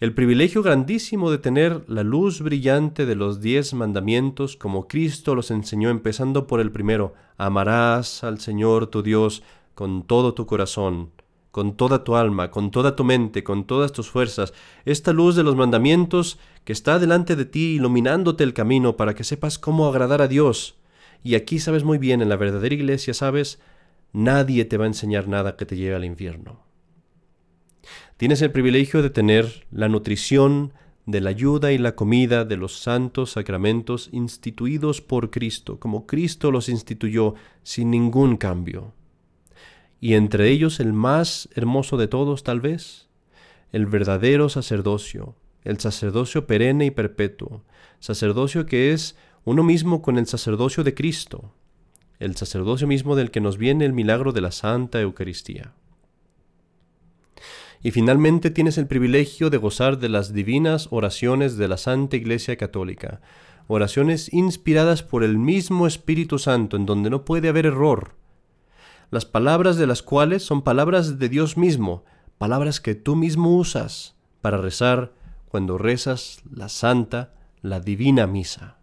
El 0.00 0.14
privilegio 0.14 0.62
grandísimo 0.62 1.30
de 1.30 1.36
tener 1.36 1.84
la 1.88 2.04
luz 2.04 2.40
brillante 2.40 3.04
de 3.04 3.16
los 3.16 3.42
diez 3.42 3.74
mandamientos 3.74 4.56
como 4.56 4.88
Cristo 4.88 5.34
los 5.34 5.50
enseñó 5.50 5.90
empezando 5.90 6.46
por 6.46 6.58
el 6.58 6.72
primero, 6.72 7.12
amarás 7.36 8.24
al 8.24 8.40
Señor 8.40 8.86
tu 8.86 9.02
Dios 9.02 9.42
con 9.74 10.04
todo 10.04 10.32
tu 10.32 10.46
corazón, 10.46 11.10
con 11.50 11.76
toda 11.76 12.04
tu 12.04 12.14
alma, 12.16 12.50
con 12.50 12.70
toda 12.70 12.94
tu 12.94 13.04
mente, 13.04 13.42
con 13.42 13.64
todas 13.64 13.92
tus 13.92 14.08
fuerzas, 14.08 14.52
esta 14.84 15.12
luz 15.12 15.34
de 15.36 15.42
los 15.42 15.56
mandamientos 15.56 16.38
que 16.64 16.72
está 16.72 16.98
delante 16.98 17.36
de 17.36 17.44
ti 17.44 17.74
iluminándote 17.74 18.44
el 18.44 18.54
camino 18.54 18.96
para 18.96 19.14
que 19.14 19.24
sepas 19.24 19.58
cómo 19.58 19.86
agradar 19.86 20.22
a 20.22 20.28
Dios. 20.28 20.76
Y 21.22 21.34
aquí 21.34 21.58
sabes 21.58 21.84
muy 21.84 21.98
bien, 21.98 22.22
en 22.22 22.28
la 22.28 22.36
verdadera 22.36 22.74
iglesia 22.74 23.14
sabes, 23.14 23.60
nadie 24.12 24.64
te 24.64 24.76
va 24.76 24.84
a 24.84 24.88
enseñar 24.88 25.28
nada 25.28 25.56
que 25.56 25.66
te 25.66 25.76
lleve 25.76 25.96
al 25.96 26.04
infierno. 26.04 26.60
Tienes 28.16 28.42
el 28.42 28.52
privilegio 28.52 29.02
de 29.02 29.10
tener 29.10 29.66
la 29.70 29.88
nutrición 29.88 30.72
de 31.06 31.20
la 31.20 31.30
ayuda 31.30 31.72
y 31.72 31.78
la 31.78 31.96
comida 31.96 32.44
de 32.44 32.56
los 32.56 32.78
santos 32.80 33.32
sacramentos 33.32 34.08
instituidos 34.12 35.00
por 35.00 35.30
Cristo, 35.30 35.80
como 35.80 36.06
Cristo 36.06 36.52
los 36.52 36.68
instituyó 36.68 37.34
sin 37.62 37.90
ningún 37.90 38.36
cambio 38.36 38.92
y 40.00 40.14
entre 40.14 40.48
ellos 40.48 40.80
el 40.80 40.92
más 40.92 41.48
hermoso 41.54 41.96
de 41.96 42.08
todos 42.08 42.42
tal 42.42 42.60
vez, 42.60 43.08
el 43.72 43.86
verdadero 43.86 44.48
sacerdocio, 44.48 45.36
el 45.62 45.78
sacerdocio 45.78 46.46
perenne 46.46 46.86
y 46.86 46.90
perpetuo, 46.90 47.62
sacerdocio 48.00 48.66
que 48.66 48.92
es 48.92 49.16
uno 49.44 49.62
mismo 49.62 50.00
con 50.00 50.18
el 50.18 50.26
sacerdocio 50.26 50.84
de 50.84 50.94
Cristo, 50.94 51.52
el 52.18 52.36
sacerdocio 52.36 52.86
mismo 52.86 53.14
del 53.14 53.30
que 53.30 53.40
nos 53.40 53.58
viene 53.58 53.84
el 53.84 53.92
milagro 53.92 54.32
de 54.32 54.40
la 54.40 54.52
Santa 54.52 55.00
Eucaristía. 55.00 55.72
Y 57.82 57.92
finalmente 57.92 58.50
tienes 58.50 58.76
el 58.76 58.86
privilegio 58.86 59.48
de 59.48 59.56
gozar 59.56 59.98
de 59.98 60.10
las 60.10 60.34
divinas 60.34 60.88
oraciones 60.90 61.56
de 61.56 61.68
la 61.68 61.78
Santa 61.78 62.16
Iglesia 62.16 62.56
Católica, 62.56 63.22
oraciones 63.68 64.32
inspiradas 64.32 65.02
por 65.02 65.24
el 65.24 65.38
mismo 65.38 65.86
Espíritu 65.86 66.38
Santo, 66.38 66.76
en 66.76 66.84
donde 66.84 67.08
no 67.08 67.24
puede 67.24 67.48
haber 67.48 67.66
error, 67.66 68.19
las 69.10 69.24
palabras 69.24 69.76
de 69.76 69.86
las 69.86 70.02
cuales 70.02 70.44
son 70.44 70.62
palabras 70.62 71.18
de 71.18 71.28
Dios 71.28 71.56
mismo, 71.56 72.04
palabras 72.38 72.80
que 72.80 72.94
tú 72.94 73.16
mismo 73.16 73.56
usas 73.56 74.16
para 74.40 74.56
rezar 74.56 75.12
cuando 75.48 75.78
rezas 75.78 76.42
la 76.50 76.68
Santa, 76.68 77.34
la 77.60 77.80
Divina 77.80 78.26
Misa. 78.26 78.78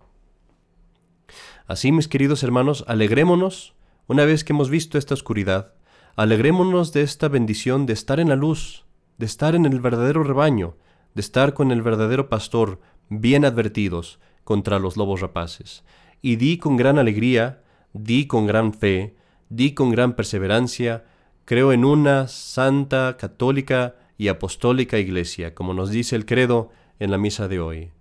Así, 1.65 1.91
mis 1.91 2.07
queridos 2.07 2.43
hermanos, 2.43 2.83
alegrémonos 2.87 3.75
una 4.07 4.25
vez 4.25 4.43
que 4.43 4.53
hemos 4.53 4.69
visto 4.69 4.97
esta 4.97 5.13
oscuridad, 5.13 5.73
alegrémonos 6.15 6.93
de 6.93 7.01
esta 7.01 7.27
bendición 7.27 7.85
de 7.85 7.93
estar 7.93 8.19
en 8.19 8.29
la 8.29 8.35
luz, 8.35 8.85
de 9.17 9.25
estar 9.25 9.55
en 9.55 9.65
el 9.65 9.79
verdadero 9.79 10.23
rebaño, 10.23 10.77
de 11.13 11.21
estar 11.21 11.53
con 11.53 11.71
el 11.71 11.81
verdadero 11.81 12.29
pastor, 12.29 12.79
bien 13.09 13.45
advertidos 13.45 14.19
contra 14.43 14.79
los 14.79 14.97
lobos 14.97 15.21
rapaces. 15.21 15.83
Y 16.21 16.35
di 16.35 16.57
con 16.57 16.77
gran 16.77 16.99
alegría, 16.99 17.63
di 17.93 18.27
con 18.27 18.45
gran 18.45 18.73
fe, 18.73 19.15
di 19.49 19.73
con 19.73 19.91
gran 19.91 20.15
perseverancia, 20.15 21.05
creo 21.45 21.71
en 21.71 21.85
una 21.85 22.27
santa, 22.27 23.17
católica 23.17 23.95
y 24.17 24.27
apostólica 24.27 24.97
iglesia, 24.97 25.53
como 25.53 25.73
nos 25.73 25.89
dice 25.89 26.15
el 26.15 26.25
credo 26.25 26.69
en 26.99 27.11
la 27.11 27.17
misa 27.17 27.47
de 27.47 27.59
hoy. 27.59 27.91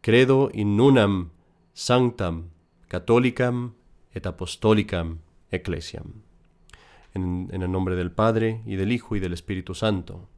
Credo 0.00 0.50
in 0.52 0.80
unam 0.80 1.30
sanctam 1.74 2.50
catholicam 2.88 3.74
et 4.12 4.26
apostolicam 4.26 5.20
ecclesiam. 5.50 6.22
En, 7.14 7.48
en 7.52 7.62
el 7.62 7.70
nombre 7.70 7.94
del 7.94 8.10
Padre, 8.10 8.62
y 8.66 8.76
del 8.76 8.90
Hijo, 8.90 9.16
y 9.16 9.20
del 9.20 9.34
Espíritu 9.34 9.74
Santo. 9.74 10.28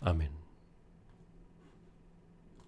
Amén. 0.00 0.43